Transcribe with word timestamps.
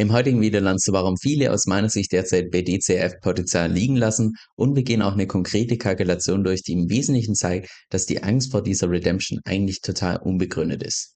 Im 0.00 0.12
heutigen 0.12 0.40
Video 0.40 0.62
lernst 0.62 0.88
du, 0.88 0.92
warum 0.92 1.18
viele 1.18 1.52
aus 1.52 1.66
meiner 1.66 1.90
Sicht 1.90 2.12
derzeit 2.12 2.50
bei 2.50 2.62
DCF 2.62 3.20
Potenzial 3.20 3.70
liegen 3.70 3.96
lassen 3.96 4.32
und 4.56 4.74
wir 4.74 4.82
gehen 4.82 5.02
auch 5.02 5.12
eine 5.12 5.26
konkrete 5.26 5.76
Kalkulation 5.76 6.42
durch, 6.42 6.62
die 6.62 6.72
im 6.72 6.88
Wesentlichen 6.88 7.34
zeigt, 7.34 7.68
dass 7.90 8.06
die 8.06 8.22
Angst 8.22 8.50
vor 8.50 8.62
dieser 8.62 8.88
Redemption 8.88 9.40
eigentlich 9.44 9.82
total 9.82 10.16
unbegründet 10.16 10.82
ist. 10.82 11.12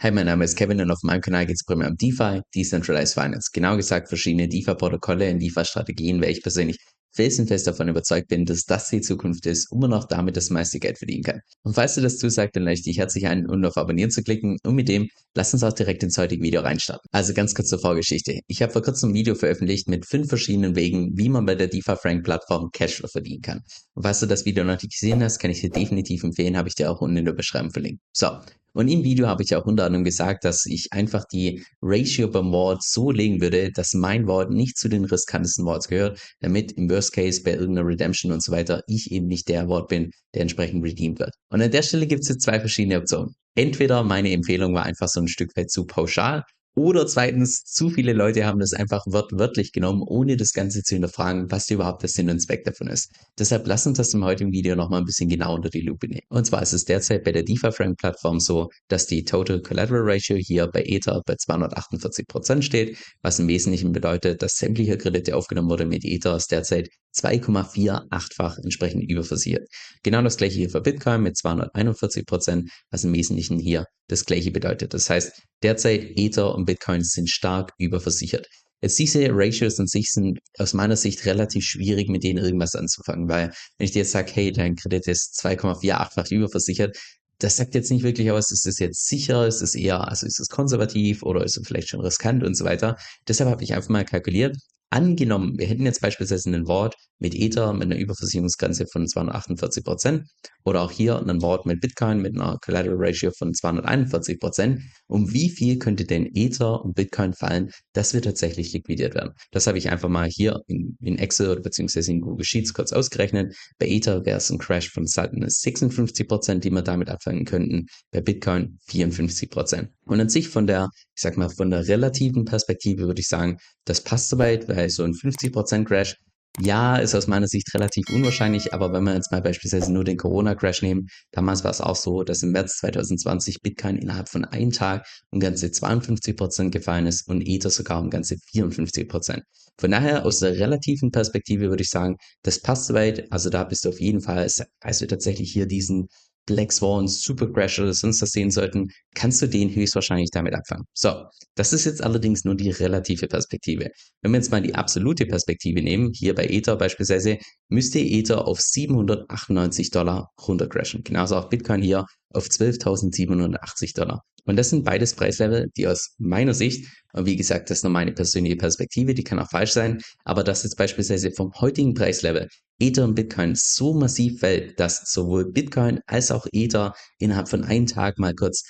Hi, 0.00 0.10
mein 0.10 0.24
Name 0.24 0.42
ist 0.42 0.56
Kevin 0.56 0.80
und 0.80 0.90
auf 0.90 1.00
meinem 1.02 1.20
Kanal 1.20 1.44
geht 1.44 1.56
es 1.56 1.66
primär 1.66 1.90
um 1.90 1.96
DeFi, 1.96 2.40
Decentralized 2.54 3.12
Finance. 3.12 3.50
Genau 3.52 3.76
gesagt 3.76 4.08
verschiedene 4.08 4.48
DeFi-Protokolle 4.48 5.30
und 5.30 5.40
DeFi-Strategien, 5.40 6.22
welche 6.22 6.38
ich 6.38 6.42
persönlich 6.42 6.78
felsenfest 7.12 7.66
davon 7.66 7.88
überzeugt 7.88 8.28
bin, 8.28 8.44
dass 8.44 8.64
das 8.64 8.88
die 8.88 9.00
Zukunft 9.00 9.46
ist 9.46 9.70
und 9.70 9.80
man 9.80 9.92
auch 9.92 10.04
damit 10.04 10.36
das 10.36 10.50
meiste 10.50 10.78
Geld 10.78 10.98
verdienen 10.98 11.22
kann. 11.22 11.40
Und 11.62 11.74
falls 11.74 11.94
du 11.94 12.00
das 12.00 12.18
zusagt, 12.18 12.56
dann 12.56 12.64
lade 12.64 12.74
ich 12.74 12.82
dich 12.82 12.98
herzlich 12.98 13.26
ein, 13.26 13.46
um 13.46 13.64
auf 13.64 13.76
Abonnieren 13.76 14.10
zu 14.10 14.22
klicken 14.22 14.58
und 14.64 14.74
mit 14.74 14.88
dem 14.88 15.08
lass 15.34 15.52
uns 15.52 15.62
auch 15.62 15.72
direkt 15.72 16.02
ins 16.02 16.18
heutige 16.18 16.42
Video 16.42 16.60
reinstarten. 16.62 17.08
Also 17.12 17.34
ganz 17.34 17.54
kurz 17.54 17.68
zur 17.68 17.80
Vorgeschichte. 17.80 18.40
Ich 18.46 18.62
habe 18.62 18.72
vor 18.72 18.82
kurzem 18.82 19.10
ein 19.10 19.14
Video 19.14 19.34
veröffentlicht 19.34 19.88
mit 19.88 20.06
fünf 20.06 20.28
verschiedenen 20.28 20.76
Wegen, 20.76 21.16
wie 21.16 21.28
man 21.28 21.46
bei 21.46 21.54
der 21.54 21.68
DeFi 21.68 21.96
Frank 21.96 22.24
Plattform 22.24 22.70
Cashflow 22.72 23.08
verdienen 23.08 23.42
kann. 23.42 23.60
Und 23.94 24.02
falls 24.02 24.20
du 24.20 24.26
das 24.26 24.44
Video 24.44 24.64
noch 24.64 24.80
nicht 24.80 24.92
gesehen 24.92 25.22
hast, 25.22 25.38
kann 25.38 25.50
ich 25.50 25.60
dir 25.60 25.70
definitiv 25.70 26.22
empfehlen, 26.24 26.56
habe 26.56 26.68
ich 26.68 26.74
dir 26.74 26.90
auch 26.90 27.00
unten 27.00 27.16
in 27.16 27.24
der 27.24 27.32
Beschreibung 27.32 27.70
verlinkt. 27.70 28.00
So, 28.12 28.28
und 28.74 28.88
im 28.88 29.04
Video 29.04 29.26
habe 29.26 29.42
ich 29.42 29.54
auch 29.54 29.66
unter 29.66 29.84
anderem 29.84 30.04
gesagt, 30.04 30.44
dass 30.44 30.64
ich 30.64 30.88
einfach 30.92 31.24
die 31.30 31.62
Ratio 31.82 32.30
beim 32.30 32.52
Wort 32.52 32.82
so 32.82 33.10
legen 33.10 33.42
würde, 33.42 33.70
dass 33.70 33.92
mein 33.92 34.26
Wort 34.26 34.50
nicht 34.50 34.78
zu 34.78 34.88
den 34.88 35.04
riskantesten 35.04 35.66
Worts 35.66 35.88
gehört, 35.88 36.18
damit 36.40 36.72
im 36.72 36.88
Worst 36.88 37.01
Case 37.10 37.42
bei 37.42 37.52
irgendeiner 37.52 37.86
Redemption 37.86 38.32
und 38.32 38.42
so 38.42 38.52
weiter 38.52 38.82
ich 38.86 39.10
eben 39.10 39.26
nicht 39.26 39.48
der 39.48 39.68
Wort 39.68 39.88
bin, 39.88 40.10
der 40.34 40.42
entsprechend 40.42 40.84
redeemed 40.84 41.18
wird. 41.18 41.34
Und 41.50 41.62
an 41.62 41.70
der 41.70 41.82
Stelle 41.82 42.06
gibt 42.06 42.22
es 42.22 42.28
jetzt 42.28 42.42
zwei 42.42 42.60
verschiedene 42.60 42.98
Optionen. 42.98 43.34
Entweder 43.54 44.02
meine 44.02 44.30
Empfehlung 44.32 44.74
war 44.74 44.84
einfach 44.84 45.08
so 45.08 45.20
ein 45.20 45.28
Stück 45.28 45.56
weit 45.56 45.70
zu 45.70 45.86
pauschal 45.86 46.44
oder 46.74 47.06
zweitens, 47.06 47.64
zu 47.64 47.90
viele 47.90 48.14
Leute 48.14 48.46
haben 48.46 48.58
das 48.58 48.72
einfach 48.72 49.04
wörtlich 49.06 49.72
genommen, 49.72 50.02
ohne 50.02 50.38
das 50.38 50.52
Ganze 50.52 50.82
zu 50.82 50.94
hinterfragen, 50.94 51.50
was 51.50 51.70
überhaupt 51.70 52.02
der 52.02 52.08
Sinn 52.08 52.30
und 52.30 52.40
Zweck 52.40 52.64
davon 52.64 52.86
ist. 52.86 53.12
Deshalb 53.38 53.66
lass 53.66 53.86
uns 53.86 53.98
das 53.98 54.14
im 54.14 54.24
heutigen 54.24 54.52
Video 54.52 54.74
nochmal 54.74 55.00
ein 55.00 55.04
bisschen 55.04 55.28
genau 55.28 55.54
unter 55.54 55.68
die 55.68 55.82
Lupe 55.82 56.08
nehmen. 56.08 56.26
Und 56.30 56.46
zwar 56.46 56.62
ist 56.62 56.72
es 56.72 56.84
derzeit 56.84 57.24
bei 57.24 57.32
der 57.32 57.42
DeFi-Frank-Plattform 57.42 58.40
so, 58.40 58.68
dass 58.88 59.06
die 59.06 59.24
Total 59.24 59.60
Collateral 59.60 60.02
Ratio 60.02 60.36
hier 60.36 60.66
bei 60.66 60.82
Ether 60.82 61.20
bei 61.26 61.34
248% 61.34 62.62
steht, 62.62 62.96
was 63.20 63.38
im 63.38 63.48
Wesentlichen 63.48 63.92
bedeutet, 63.92 64.40
dass 64.40 64.54
sämtliche 64.54 64.96
Kredite 64.96 65.36
aufgenommen 65.36 65.68
wurde 65.68 65.84
mit 65.84 66.04
Ether 66.04 66.38
derzeit 66.50 66.88
2,48-fach 67.14 68.58
entsprechend 68.58 69.08
überversichert. 69.08 69.66
Genau 70.02 70.22
das 70.22 70.36
gleiche 70.36 70.58
hier 70.58 70.70
für 70.70 70.80
Bitcoin 70.80 71.22
mit 71.22 71.36
241 71.36 72.26
Prozent, 72.26 72.70
was 72.90 73.04
im 73.04 73.12
Wesentlichen 73.14 73.58
hier 73.58 73.86
das 74.08 74.24
gleiche 74.24 74.50
bedeutet. 74.50 74.94
Das 74.94 75.08
heißt, 75.10 75.32
derzeit 75.62 76.12
Ether 76.16 76.54
und 76.54 76.64
Bitcoin 76.64 77.02
sind 77.02 77.28
stark 77.28 77.72
überversichert. 77.78 78.46
Jetzt 78.82 78.98
diese 78.98 79.28
Ratios 79.30 79.78
an 79.78 79.86
sich 79.86 80.10
sind 80.10 80.40
aus 80.58 80.74
meiner 80.74 80.96
Sicht 80.96 81.24
relativ 81.24 81.64
schwierig, 81.64 82.08
mit 82.08 82.24
denen 82.24 82.44
irgendwas 82.44 82.74
anzufangen, 82.74 83.28
weil 83.28 83.52
wenn 83.78 83.84
ich 83.84 83.92
dir 83.92 84.00
jetzt 84.00 84.10
sage, 84.10 84.32
hey, 84.34 84.50
dein 84.50 84.74
Kredit 84.74 85.06
ist 85.06 85.38
2,48-fach 85.40 86.30
überversichert, 86.32 86.98
das 87.38 87.56
sagt 87.56 87.74
jetzt 87.74 87.90
nicht 87.90 88.02
wirklich 88.02 88.30
aus, 88.30 88.50
ist 88.50 88.66
es 88.66 88.78
jetzt 88.78 89.06
sicher, 89.06 89.46
ist 89.46 89.62
es 89.62 89.74
eher, 89.74 90.08
also 90.08 90.26
ist 90.26 90.40
es 90.40 90.48
konservativ 90.48 91.22
oder 91.22 91.44
ist 91.44 91.56
es 91.56 91.66
vielleicht 91.66 91.88
schon 91.90 92.00
riskant 92.00 92.42
und 92.42 92.56
so 92.56 92.64
weiter. 92.64 92.96
Deshalb 93.28 93.50
habe 93.50 93.62
ich 93.62 93.74
einfach 93.74 93.88
mal 93.88 94.04
kalkuliert, 94.04 94.56
Angenommen, 94.92 95.58
wir 95.58 95.66
hätten 95.66 95.86
jetzt 95.86 96.02
beispielsweise 96.02 96.50
ein 96.50 96.68
Wort 96.68 96.96
mit 97.22 97.34
Ether 97.36 97.72
mit 97.72 97.84
einer 97.84 97.96
Überversicherungsgrenze 97.96 98.86
von 98.86 99.06
248 99.06 99.84
Prozent 99.84 100.26
oder 100.64 100.82
auch 100.82 100.90
hier 100.90 101.18
ein 101.18 101.40
Wort 101.40 101.66
mit 101.66 101.80
Bitcoin 101.80 102.20
mit 102.20 102.34
einer 102.34 102.58
Collateral 102.58 102.96
Ratio 102.98 103.30
von 103.30 103.54
241 103.54 104.40
Prozent. 104.40 104.82
Um 105.06 105.32
wie 105.32 105.48
viel 105.48 105.78
könnte 105.78 106.04
denn 106.04 106.28
Ether 106.34 106.84
und 106.84 106.94
Bitcoin 106.94 107.32
fallen, 107.32 107.70
dass 107.92 108.12
wir 108.12 108.22
tatsächlich 108.22 108.72
liquidiert 108.72 109.14
werden? 109.14 109.32
Das 109.52 109.66
habe 109.66 109.78
ich 109.78 109.90
einfach 109.90 110.08
mal 110.08 110.28
hier 110.28 110.60
in, 110.66 110.96
in 111.00 111.16
Excel 111.18 111.50
oder 111.50 111.62
beziehungsweise 111.62 112.10
in 112.10 112.20
Google 112.20 112.44
Sheets 112.44 112.74
kurz 112.74 112.92
ausgerechnet. 112.92 113.54
Bei 113.78 113.86
Ether 113.86 114.24
wäre 114.26 114.38
es 114.38 114.50
ein 114.50 114.58
Crash 114.58 114.90
von 114.90 115.06
Seiten 115.06 115.48
56 115.48 116.26
Prozent, 116.26 116.64
die 116.64 116.70
wir 116.70 116.82
damit 116.82 117.08
abfangen 117.08 117.44
könnten. 117.44 117.86
Bei 118.10 118.20
Bitcoin 118.20 118.78
54 118.86 119.48
Prozent. 119.48 119.90
Und 120.04 120.20
an 120.20 120.28
sich 120.28 120.48
von 120.48 120.66
der, 120.66 120.88
ich 121.14 121.22
sag 121.22 121.36
mal, 121.36 121.48
von 121.48 121.70
der 121.70 121.86
relativen 121.86 122.44
Perspektive 122.44 123.06
würde 123.06 123.20
ich 123.20 123.28
sagen, 123.28 123.58
das 123.84 124.02
passt 124.02 124.28
soweit, 124.28 124.68
weil 124.68 124.90
so 124.90 125.04
ein 125.04 125.12
50% 125.12 125.84
Crash, 125.84 126.16
ja, 126.60 126.96
ist 126.96 127.14
aus 127.14 127.26
meiner 127.28 127.48
Sicht 127.48 127.72
relativ 127.74 128.10
unwahrscheinlich, 128.10 128.74
aber 128.74 128.92
wenn 128.92 129.04
wir 129.04 129.14
jetzt 129.14 129.32
mal 129.32 129.40
beispielsweise 129.40 129.92
nur 129.92 130.04
den 130.04 130.18
Corona-Crash 130.18 130.82
nehmen, 130.82 131.06
damals 131.30 131.64
war 131.64 131.70
es 131.70 131.80
auch 131.80 131.96
so, 131.96 132.24
dass 132.24 132.42
im 132.42 132.52
März 132.52 132.76
2020 132.78 133.62
Bitcoin 133.62 133.96
innerhalb 133.96 134.28
von 134.28 134.44
einem 134.44 134.70
Tag 134.70 135.06
um 135.30 135.40
ganze 135.40 135.68
52% 135.68 136.70
gefallen 136.70 137.06
ist 137.06 137.26
und 137.28 137.40
Ether 137.46 137.70
sogar 137.70 138.00
um 138.00 138.10
ganze 138.10 138.36
54%. 138.54 139.40
Von 139.78 139.90
daher, 139.90 140.26
aus 140.26 140.40
der 140.40 140.58
relativen 140.58 141.10
Perspektive 141.10 141.70
würde 141.70 141.82
ich 141.82 141.88
sagen, 141.88 142.16
das 142.42 142.60
passt 142.60 142.86
soweit. 142.86 143.32
Also 143.32 143.48
da 143.48 143.64
bist 143.64 143.84
du 143.84 143.88
auf 143.88 144.00
jeden 144.00 144.20
Fall, 144.20 144.46
als 144.80 145.00
wir 145.00 145.08
tatsächlich 145.08 145.50
hier 145.50 145.66
diesen 145.66 146.08
Black 146.46 146.72
Swan, 146.72 147.06
Super 147.08 147.52
Crash 147.52 147.78
oder 147.78 147.94
sonst 147.94 148.20
was 148.22 148.30
sehen 148.30 148.50
sollten, 148.50 148.88
kannst 149.14 149.40
du 149.42 149.46
den 149.46 149.74
höchstwahrscheinlich 149.74 150.30
damit 150.30 150.54
abfangen. 150.54 150.84
So, 150.94 151.24
das 151.54 151.72
ist 151.72 151.84
jetzt 151.84 152.02
allerdings 152.02 152.44
nur 152.44 152.54
die 152.54 152.70
relative 152.70 153.28
Perspektive. 153.28 153.90
Wenn 154.22 154.32
wir 154.32 154.38
jetzt 154.38 154.50
mal 154.50 154.62
die 154.62 154.74
absolute 154.74 155.26
Perspektive 155.26 155.82
nehmen, 155.82 156.10
hier 156.12 156.34
bei 156.34 156.46
Ether 156.46 156.76
beispielsweise, 156.76 157.38
müsste 157.72 157.98
Ether 157.98 158.46
auf 158.46 158.60
798 158.60 159.90
Dollar 159.90 160.30
runtercrashen. 160.46 161.02
Genauso 161.02 161.36
auch 161.36 161.48
Bitcoin 161.48 161.82
hier 161.82 162.06
auf 162.30 162.46
12.780 162.46 163.96
Dollar. 163.96 164.22
Und 164.44 164.56
das 164.56 164.70
sind 164.70 164.84
beides 164.84 165.14
Preislevel, 165.14 165.68
die 165.76 165.86
aus 165.86 166.14
meiner 166.18 166.52
Sicht, 166.52 166.88
und 167.12 167.26
wie 167.26 167.36
gesagt, 167.36 167.70
das 167.70 167.78
ist 167.78 167.84
nur 167.84 167.92
meine 167.92 168.12
persönliche 168.12 168.56
Perspektive, 168.56 169.14
die 169.14 169.22
kann 169.22 169.38
auch 169.38 169.48
falsch 169.48 169.70
sein, 169.70 170.00
aber 170.24 170.42
das 170.42 170.64
jetzt 170.64 170.76
beispielsweise 170.76 171.30
vom 171.30 171.52
heutigen 171.60 171.94
Preislevel 171.94 172.48
Ether 172.80 173.04
und 173.04 173.14
Bitcoin 173.14 173.54
so 173.54 173.94
massiv 173.94 174.40
fällt, 174.40 174.80
dass 174.80 175.12
sowohl 175.12 175.52
Bitcoin 175.52 176.00
als 176.06 176.32
auch 176.32 176.46
Ether 176.52 176.92
innerhalb 177.18 177.48
von 177.48 177.62
einem 177.64 177.86
Tag 177.86 178.18
mal 178.18 178.34
kurz 178.34 178.64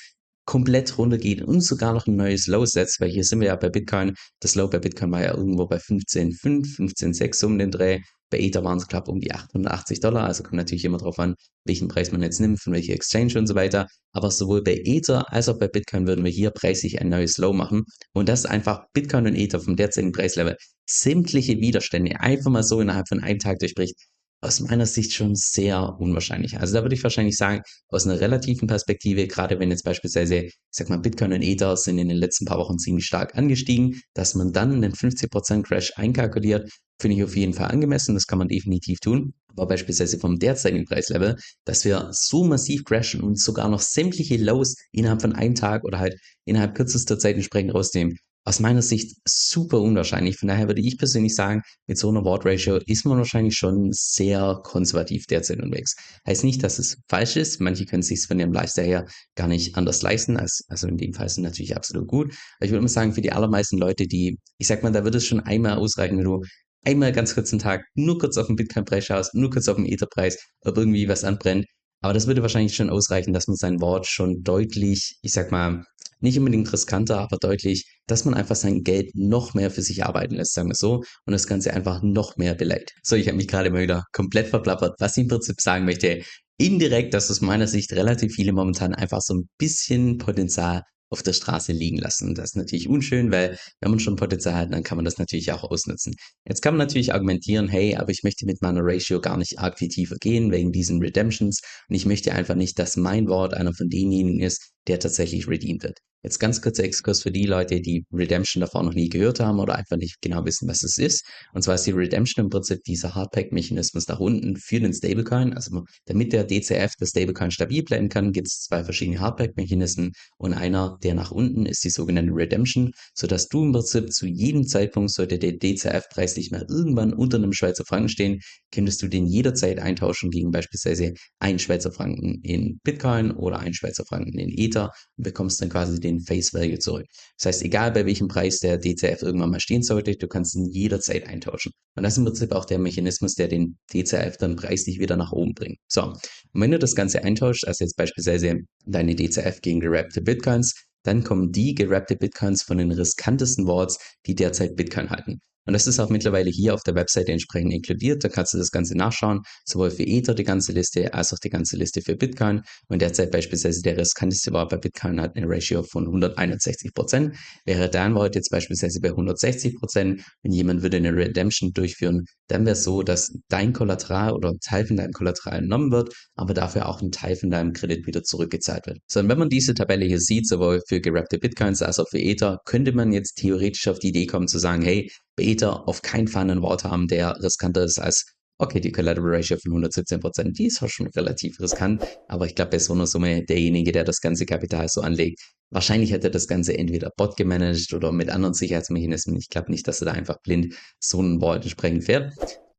komplett 0.44 0.98
runtergeht 0.98 1.40
und 1.40 1.62
sogar 1.62 1.94
noch 1.94 2.06
ein 2.06 2.16
neues 2.16 2.46
Low 2.48 2.66
setzt, 2.66 3.00
weil 3.00 3.10
hier 3.10 3.24
sind 3.24 3.40
wir 3.40 3.48
ja 3.48 3.56
bei 3.56 3.70
Bitcoin, 3.70 4.14
das 4.40 4.54
Low 4.54 4.68
bei 4.68 4.78
Bitcoin 4.78 5.10
war 5.10 5.22
ja 5.22 5.34
irgendwo 5.34 5.66
bei 5.66 5.76
15,5, 5.76 6.76
15,6 6.76 7.46
um 7.46 7.58
den 7.58 7.70
Dreh 7.70 8.00
bei 8.32 8.40
Ether 8.40 8.64
waren 8.64 8.78
es 8.78 8.88
knapp 8.88 9.08
um 9.08 9.20
die 9.20 9.32
880 9.32 10.00
Dollar, 10.00 10.24
also 10.24 10.42
kommt 10.42 10.54
natürlich 10.54 10.84
immer 10.84 10.98
darauf 10.98 11.18
an, 11.18 11.36
welchen 11.64 11.86
Preis 11.88 12.10
man 12.10 12.22
jetzt 12.22 12.40
nimmt, 12.40 12.60
von 12.60 12.72
welcher 12.72 12.94
Exchange 12.94 13.38
und 13.38 13.46
so 13.46 13.54
weiter. 13.54 13.86
Aber 14.12 14.30
sowohl 14.30 14.62
bei 14.62 14.80
Ether 14.84 15.30
als 15.32 15.48
auch 15.48 15.58
bei 15.58 15.68
Bitcoin 15.68 16.06
würden 16.06 16.24
wir 16.24 16.32
hier 16.32 16.50
preislich 16.50 17.00
ein 17.00 17.10
neues 17.10 17.36
Low 17.38 17.52
machen. 17.52 17.84
Und 18.12 18.28
das 18.28 18.40
ist 18.40 18.46
einfach 18.46 18.86
Bitcoin 18.94 19.26
und 19.26 19.36
Ether 19.36 19.60
vom 19.60 19.76
derzeitigen 19.76 20.12
Preislevel 20.12 20.56
sämtliche 20.88 21.58
Widerstände 21.58 22.18
einfach 22.20 22.50
mal 22.50 22.64
so 22.64 22.80
innerhalb 22.80 23.06
von 23.08 23.20
einem 23.20 23.38
Tag 23.38 23.58
durchbricht 23.58 23.96
aus 24.42 24.58
meiner 24.60 24.86
Sicht 24.86 25.12
schon 25.12 25.36
sehr 25.36 25.96
unwahrscheinlich. 26.00 26.58
Also 26.58 26.74
da 26.74 26.82
würde 26.82 26.96
ich 26.96 27.02
wahrscheinlich 27.02 27.36
sagen, 27.36 27.62
aus 27.88 28.06
einer 28.06 28.20
relativen 28.20 28.66
Perspektive, 28.66 29.28
gerade 29.28 29.60
wenn 29.60 29.70
jetzt 29.70 29.84
beispielsweise, 29.84 30.36
ich 30.36 30.58
sag 30.70 30.88
mal, 30.88 30.98
Bitcoin 30.98 31.32
und 31.32 31.42
Ether 31.42 31.76
sind 31.76 31.98
in 31.98 32.08
den 32.08 32.16
letzten 32.18 32.44
paar 32.44 32.58
Wochen 32.58 32.76
ziemlich 32.76 33.06
stark 33.06 33.36
angestiegen, 33.36 34.02
dass 34.14 34.34
man 34.34 34.52
dann 34.52 34.72
einen 34.74 34.94
50% 34.94 35.62
Crash 35.62 35.92
einkalkuliert, 35.96 36.68
finde 37.00 37.16
ich 37.16 37.24
auf 37.24 37.36
jeden 37.36 37.52
Fall 37.52 37.70
angemessen, 37.70 38.14
das 38.14 38.26
kann 38.26 38.38
man 38.38 38.48
definitiv 38.48 38.98
tun. 38.98 39.32
Aber 39.52 39.66
beispielsweise 39.66 40.18
vom 40.18 40.38
derzeitigen 40.38 40.86
Preislevel, 40.86 41.36
dass 41.64 41.84
wir 41.84 42.08
so 42.10 42.44
massiv 42.44 42.84
crashen 42.84 43.20
und 43.20 43.38
sogar 43.38 43.68
noch 43.68 43.80
sämtliche 43.80 44.38
Lows 44.38 44.74
innerhalb 44.90 45.22
von 45.22 45.34
einem 45.34 45.54
Tag 45.54 45.84
oder 45.84 46.00
halt 46.00 46.16
innerhalb 46.46 46.74
kürzester 46.74 47.18
Zeit 47.18 47.36
entsprechend 47.36 47.74
rausnehmen, 47.74 48.16
aus 48.44 48.60
meiner 48.60 48.82
Sicht 48.82 49.16
super 49.26 49.80
unwahrscheinlich. 49.80 50.36
Von 50.36 50.48
daher 50.48 50.66
würde 50.66 50.80
ich 50.80 50.98
persönlich 50.98 51.34
sagen, 51.34 51.62
mit 51.86 51.98
so 51.98 52.08
einer 52.08 52.24
Ward 52.24 52.44
Ratio 52.44 52.76
ist 52.86 53.04
man 53.04 53.18
wahrscheinlich 53.18 53.54
schon 53.56 53.90
sehr 53.92 54.60
konservativ 54.64 55.26
derzeit 55.26 55.60
unterwegs. 55.60 55.94
Heißt 56.26 56.44
nicht, 56.44 56.62
dass 56.62 56.78
es 56.78 56.98
falsch 57.08 57.36
ist. 57.36 57.60
Manche 57.60 57.86
können 57.86 58.00
es 58.00 58.08
sich 58.08 58.26
von 58.26 58.40
ihrem 58.40 58.52
Lifestyle 58.52 58.86
her 58.86 59.06
gar 59.36 59.48
nicht 59.48 59.76
anders 59.76 60.02
leisten. 60.02 60.36
Als, 60.36 60.64
also 60.68 60.88
in 60.88 60.96
dem 60.96 61.12
Fall 61.12 61.26
es 61.26 61.36
natürlich 61.38 61.76
absolut 61.76 62.08
gut. 62.08 62.34
Aber 62.58 62.66
ich 62.66 62.70
würde 62.72 62.82
mal 62.82 62.88
sagen, 62.88 63.12
für 63.12 63.22
die 63.22 63.32
allermeisten 63.32 63.78
Leute, 63.78 64.06
die, 64.06 64.38
ich 64.58 64.66
sag 64.66 64.82
mal, 64.82 64.92
da 64.92 65.04
wird 65.04 65.14
es 65.14 65.26
schon 65.26 65.40
einmal 65.40 65.78
ausreichen, 65.78 66.18
wenn 66.18 66.24
du 66.24 66.42
einmal 66.84 67.12
ganz 67.12 67.34
kurz 67.34 67.52
einen 67.52 67.60
Tag 67.60 67.84
nur 67.94 68.18
kurz 68.18 68.36
auf 68.36 68.48
den 68.48 68.56
Bitcoin-Preis 68.56 69.04
schaust, 69.04 69.34
nur 69.34 69.50
kurz 69.50 69.68
auf 69.68 69.76
den 69.76 69.86
Ether-Preis, 69.86 70.36
ob 70.62 70.76
irgendwie 70.76 71.08
was 71.08 71.24
anbrennt. 71.24 71.66
Aber 72.00 72.12
das 72.12 72.26
würde 72.26 72.42
wahrscheinlich 72.42 72.74
schon 72.74 72.90
ausreichen, 72.90 73.32
dass 73.32 73.46
man 73.46 73.56
sein 73.56 73.80
Wort 73.80 74.08
schon 74.08 74.42
deutlich, 74.42 75.18
ich 75.22 75.32
sag 75.32 75.52
mal, 75.52 75.84
nicht 76.22 76.38
unbedingt 76.38 76.72
riskanter, 76.72 77.18
aber 77.18 77.36
deutlich, 77.38 77.86
dass 78.06 78.24
man 78.24 78.34
einfach 78.34 78.56
sein 78.56 78.82
Geld 78.82 79.14
noch 79.14 79.54
mehr 79.54 79.70
für 79.70 79.82
sich 79.82 80.04
arbeiten 80.04 80.36
lässt, 80.36 80.54
sagen 80.54 80.68
wir 80.68 80.74
so, 80.74 81.02
und 81.26 81.32
das 81.32 81.46
Ganze 81.46 81.72
einfach 81.74 82.02
noch 82.02 82.36
mehr 82.36 82.54
beleidigt. 82.54 82.92
So, 83.02 83.16
ich 83.16 83.26
habe 83.28 83.36
mich 83.36 83.48
gerade 83.48 83.70
mal 83.70 83.82
wieder 83.82 84.04
komplett 84.12 84.48
verplappert, 84.48 84.94
was 84.98 85.16
ich 85.16 85.22
im 85.22 85.28
Prinzip 85.28 85.60
sagen 85.60 85.84
möchte. 85.84 86.22
Indirekt, 86.58 87.14
dass 87.14 87.30
aus 87.30 87.40
meiner 87.40 87.66
Sicht 87.66 87.92
relativ 87.92 88.34
viele 88.34 88.52
momentan 88.52 88.94
einfach 88.94 89.20
so 89.20 89.34
ein 89.34 89.48
bisschen 89.58 90.18
Potenzial 90.18 90.82
auf 91.12 91.22
der 91.22 91.34
Straße 91.34 91.72
liegen 91.72 91.98
lassen. 91.98 92.34
Das 92.34 92.50
ist 92.50 92.56
natürlich 92.56 92.88
unschön, 92.88 93.30
weil 93.30 93.58
wenn 93.80 93.90
man 93.90 94.00
schon 94.00 94.16
Potenzial 94.16 94.54
hat, 94.54 94.72
dann 94.72 94.82
kann 94.82 94.96
man 94.96 95.04
das 95.04 95.18
natürlich 95.18 95.52
auch 95.52 95.62
ausnutzen. 95.62 96.14
Jetzt 96.46 96.62
kann 96.62 96.74
man 96.74 96.86
natürlich 96.86 97.12
argumentieren, 97.12 97.68
hey, 97.68 97.96
aber 97.96 98.10
ich 98.10 98.22
möchte 98.22 98.46
mit 98.46 98.62
meiner 98.62 98.80
Ratio 98.82 99.20
gar 99.20 99.36
nicht 99.36 99.58
arg 99.58 99.78
viel 99.78 99.88
tiefer 99.88 100.16
gehen 100.16 100.50
wegen 100.50 100.72
diesen 100.72 101.00
Redemptions 101.00 101.60
und 101.88 101.94
ich 101.94 102.06
möchte 102.06 102.32
einfach 102.32 102.54
nicht, 102.54 102.78
dass 102.78 102.96
mein 102.96 103.28
Wort 103.28 103.52
einer 103.54 103.74
von 103.74 103.88
denjenigen 103.88 104.40
ist, 104.40 104.72
der 104.88 104.98
tatsächlich 105.00 105.46
redeemed 105.48 105.82
wird. 105.82 105.98
Jetzt 106.24 106.38
ganz 106.38 106.62
kurzer 106.62 106.84
Exkurs 106.84 107.22
für 107.22 107.32
die 107.32 107.46
Leute, 107.46 107.80
die 107.80 108.04
Redemption 108.12 108.60
davor 108.60 108.84
noch 108.84 108.94
nie 108.94 109.08
gehört 109.08 109.40
haben 109.40 109.58
oder 109.58 109.74
einfach 109.74 109.96
nicht 109.96 110.22
genau 110.22 110.44
wissen, 110.44 110.68
was 110.68 110.84
es 110.84 110.96
ist. 110.96 111.24
Und 111.52 111.62
zwar 111.62 111.74
ist 111.74 111.84
die 111.84 111.90
Redemption 111.90 112.44
im 112.44 112.48
Prinzip 112.50 112.84
dieser 112.84 113.16
Hardpack-Mechanismus 113.16 114.06
nach 114.06 114.20
unten 114.20 114.56
für 114.56 114.78
den 114.78 114.94
Stablecoin. 114.94 115.52
Also 115.52 115.82
damit 116.04 116.32
der 116.32 116.44
DCF 116.44 116.92
das 116.96 117.08
Stablecoin 117.08 117.50
stabil 117.50 117.82
bleiben 117.82 118.08
kann, 118.08 118.30
gibt 118.30 118.46
es 118.46 118.60
zwei 118.60 118.84
verschiedene 118.84 119.18
Hardpack-Mechanismen 119.18 120.12
und 120.38 120.54
einer, 120.54 120.96
der 121.02 121.14
nach 121.14 121.32
unten 121.32 121.66
ist 121.66 121.82
die 121.82 121.90
sogenannte 121.90 122.32
Redemption, 122.32 122.92
sodass 123.14 123.48
du 123.48 123.64
im 123.64 123.72
Prinzip 123.72 124.12
zu 124.12 124.26
jedem 124.28 124.64
Zeitpunkt, 124.64 125.10
sollte 125.10 125.40
der 125.40 125.58
DCF-Preis 125.58 126.36
nicht 126.36 126.52
mehr 126.52 126.64
irgendwann 126.68 127.12
unter 127.12 127.38
einem 127.38 127.52
Schweizer 127.52 127.84
Franken 127.84 128.08
stehen, 128.08 128.40
könntest 128.70 129.02
du 129.02 129.08
den 129.08 129.26
jederzeit 129.26 129.80
eintauschen 129.80 130.30
gegen 130.30 130.52
beispielsweise 130.52 131.14
einen 131.40 131.58
Schweizer 131.58 131.90
Franken 131.90 132.40
in 132.44 132.78
Bitcoin 132.84 133.32
oder 133.32 133.58
einen 133.58 133.74
Schweizer 133.74 134.04
Franken 134.04 134.38
in 134.38 134.56
Ether 134.56 134.92
und 135.16 135.24
bekommst 135.24 135.60
dann 135.60 135.68
quasi 135.68 135.98
den 135.98 136.11
Face 136.20 136.52
Value 136.54 136.78
zurück. 136.78 137.06
Das 137.38 137.46
heißt, 137.46 137.62
egal 137.62 137.92
bei 137.92 138.06
welchem 138.06 138.28
Preis 138.28 138.60
der 138.60 138.78
DCF 138.78 139.22
irgendwann 139.22 139.50
mal 139.50 139.60
stehen 139.60 139.82
sollte, 139.82 140.16
du 140.16 140.28
kannst 140.28 140.54
ihn 140.54 140.66
jederzeit 140.66 141.26
eintauschen. 141.26 141.72
Und 141.96 142.02
das 142.02 142.14
ist 142.14 142.18
im 142.18 142.24
Prinzip 142.24 142.52
auch 142.52 142.64
der 142.64 142.78
Mechanismus, 142.78 143.34
der 143.34 143.48
den 143.48 143.78
DCF 143.92 144.36
dann 144.38 144.56
preislich 144.56 144.98
wieder 144.98 145.16
nach 145.16 145.32
oben 145.32 145.54
bringt. 145.54 145.78
So, 145.88 146.02
und 146.04 146.60
wenn 146.60 146.70
du 146.70 146.78
das 146.78 146.94
Ganze 146.94 147.24
eintauscht, 147.24 147.64
also 147.66 147.84
jetzt 147.84 147.96
beispielsweise 147.96 148.60
deine 148.86 149.14
DCF 149.14 149.60
gegen 149.60 149.80
gerappte 149.80 150.22
Bitcoins, 150.22 150.74
dann 151.04 151.24
kommen 151.24 151.50
die 151.52 151.74
gerappte 151.74 152.16
Bitcoins 152.16 152.62
von 152.62 152.78
den 152.78 152.92
riskantesten 152.92 153.66
Wards, 153.66 153.98
die 154.26 154.34
derzeit 154.34 154.76
Bitcoin 154.76 155.10
halten. 155.10 155.40
Und 155.66 155.74
das 155.74 155.86
ist 155.86 156.00
auch 156.00 156.10
mittlerweile 156.10 156.50
hier 156.50 156.74
auf 156.74 156.82
der 156.82 156.94
Webseite 156.94 157.32
entsprechend 157.32 157.72
inkludiert. 157.72 158.24
Da 158.24 158.28
kannst 158.28 158.54
du 158.54 158.58
das 158.58 158.70
Ganze 158.70 158.96
nachschauen, 158.96 159.40
sowohl 159.64 159.90
für 159.90 160.04
Ether 160.04 160.34
die 160.34 160.44
ganze 160.44 160.72
Liste 160.72 161.14
als 161.14 161.32
auch 161.32 161.38
die 161.38 161.50
ganze 161.50 161.76
Liste 161.76 162.02
für 162.02 162.16
Bitcoin. 162.16 162.62
Und 162.88 163.02
derzeit 163.02 163.30
beispielsweise 163.30 163.82
der 163.82 163.96
riskanteste 163.96 164.52
war 164.52 164.68
bei 164.68 164.76
Bitcoin 164.76 165.20
hat 165.20 165.36
eine 165.36 165.48
Ratio 165.48 165.82
von 165.82 166.06
161 166.06 166.92
Prozent. 166.94 167.36
Wäre 167.64 167.88
dein 167.88 168.14
Wort 168.14 168.34
jetzt 168.34 168.50
beispielsweise 168.50 169.00
bei 169.00 169.10
160 169.10 169.76
Prozent, 169.76 170.22
wenn 170.42 170.52
jemand 170.52 170.82
würde 170.82 170.96
eine 170.96 171.14
Redemption 171.14 171.72
durchführen, 171.72 172.24
dann 172.48 172.66
wäre 172.66 172.74
es 172.74 172.84
so, 172.84 173.02
dass 173.02 173.32
dein 173.48 173.72
Kollateral 173.72 174.32
oder 174.32 174.50
ein 174.50 174.60
Teil 174.60 174.86
von 174.86 174.96
deinem 174.96 175.12
Kollateral 175.12 175.62
genommen 175.62 175.90
wird, 175.90 176.12
aber 176.34 176.54
dafür 176.54 176.88
auch 176.88 177.00
ein 177.00 177.10
Teil 177.10 177.36
von 177.36 177.50
deinem 177.50 177.72
Kredit 177.72 178.06
wieder 178.06 178.22
zurückgezahlt 178.22 178.86
wird. 178.86 178.98
So, 179.06 179.20
und 179.20 179.28
wenn 179.28 179.38
man 179.38 179.48
diese 179.48 179.74
Tabelle 179.74 180.04
hier 180.04 180.20
sieht, 180.20 180.46
sowohl 180.46 180.82
für 180.86 181.00
gerappte 181.00 181.38
Bitcoins 181.38 181.82
als 181.82 181.98
auch 181.98 182.08
für 182.10 182.18
Ether, 182.18 182.58
könnte 182.66 182.92
man 182.92 183.12
jetzt 183.12 183.36
theoretisch 183.36 183.88
auf 183.88 183.98
die 183.98 184.08
Idee 184.08 184.26
kommen 184.26 184.48
zu 184.48 184.58
sagen, 184.58 184.82
hey, 184.82 185.08
Beta 185.36 185.70
auf 185.70 186.02
keinen 186.02 186.28
Fall 186.28 186.50
ein 186.50 186.62
Wort 186.62 186.84
haben, 186.84 187.08
der 187.08 187.36
riskanter 187.42 187.84
ist 187.84 187.98
als, 187.98 188.24
okay, 188.58 188.80
die 188.80 188.92
Collateral 188.92 189.36
Ratio 189.36 189.56
von 189.56 189.82
117%, 189.82 190.52
die 190.52 190.66
ist 190.66 190.82
auch 190.82 190.88
schon 190.88 191.06
relativ 191.08 191.58
riskant, 191.60 192.02
aber 192.28 192.46
ich 192.46 192.54
glaube, 192.54 192.72
bei 192.72 192.78
so 192.78 192.92
einer 192.92 193.06
Summe, 193.06 193.44
derjenige, 193.44 193.92
der 193.92 194.04
das 194.04 194.20
ganze 194.20 194.46
Kapital 194.46 194.88
so 194.88 195.00
anlegt, 195.00 195.40
wahrscheinlich 195.70 196.12
hat 196.12 196.24
er 196.24 196.30
das 196.30 196.46
Ganze 196.46 196.76
entweder 196.76 197.10
bot 197.16 197.36
gemanagt 197.36 197.92
oder 197.94 198.12
mit 198.12 198.28
anderen 198.30 198.54
Sicherheitsmechanismen. 198.54 199.36
Ich 199.36 199.48
glaube 199.48 199.70
nicht, 199.70 199.88
dass 199.88 200.02
er 200.02 200.06
da 200.06 200.12
einfach 200.12 200.36
blind 200.42 200.74
so 201.00 201.18
einen 201.18 201.40
Wort 201.40 201.64
entsprechend 201.64 202.04
fährt. 202.04 202.32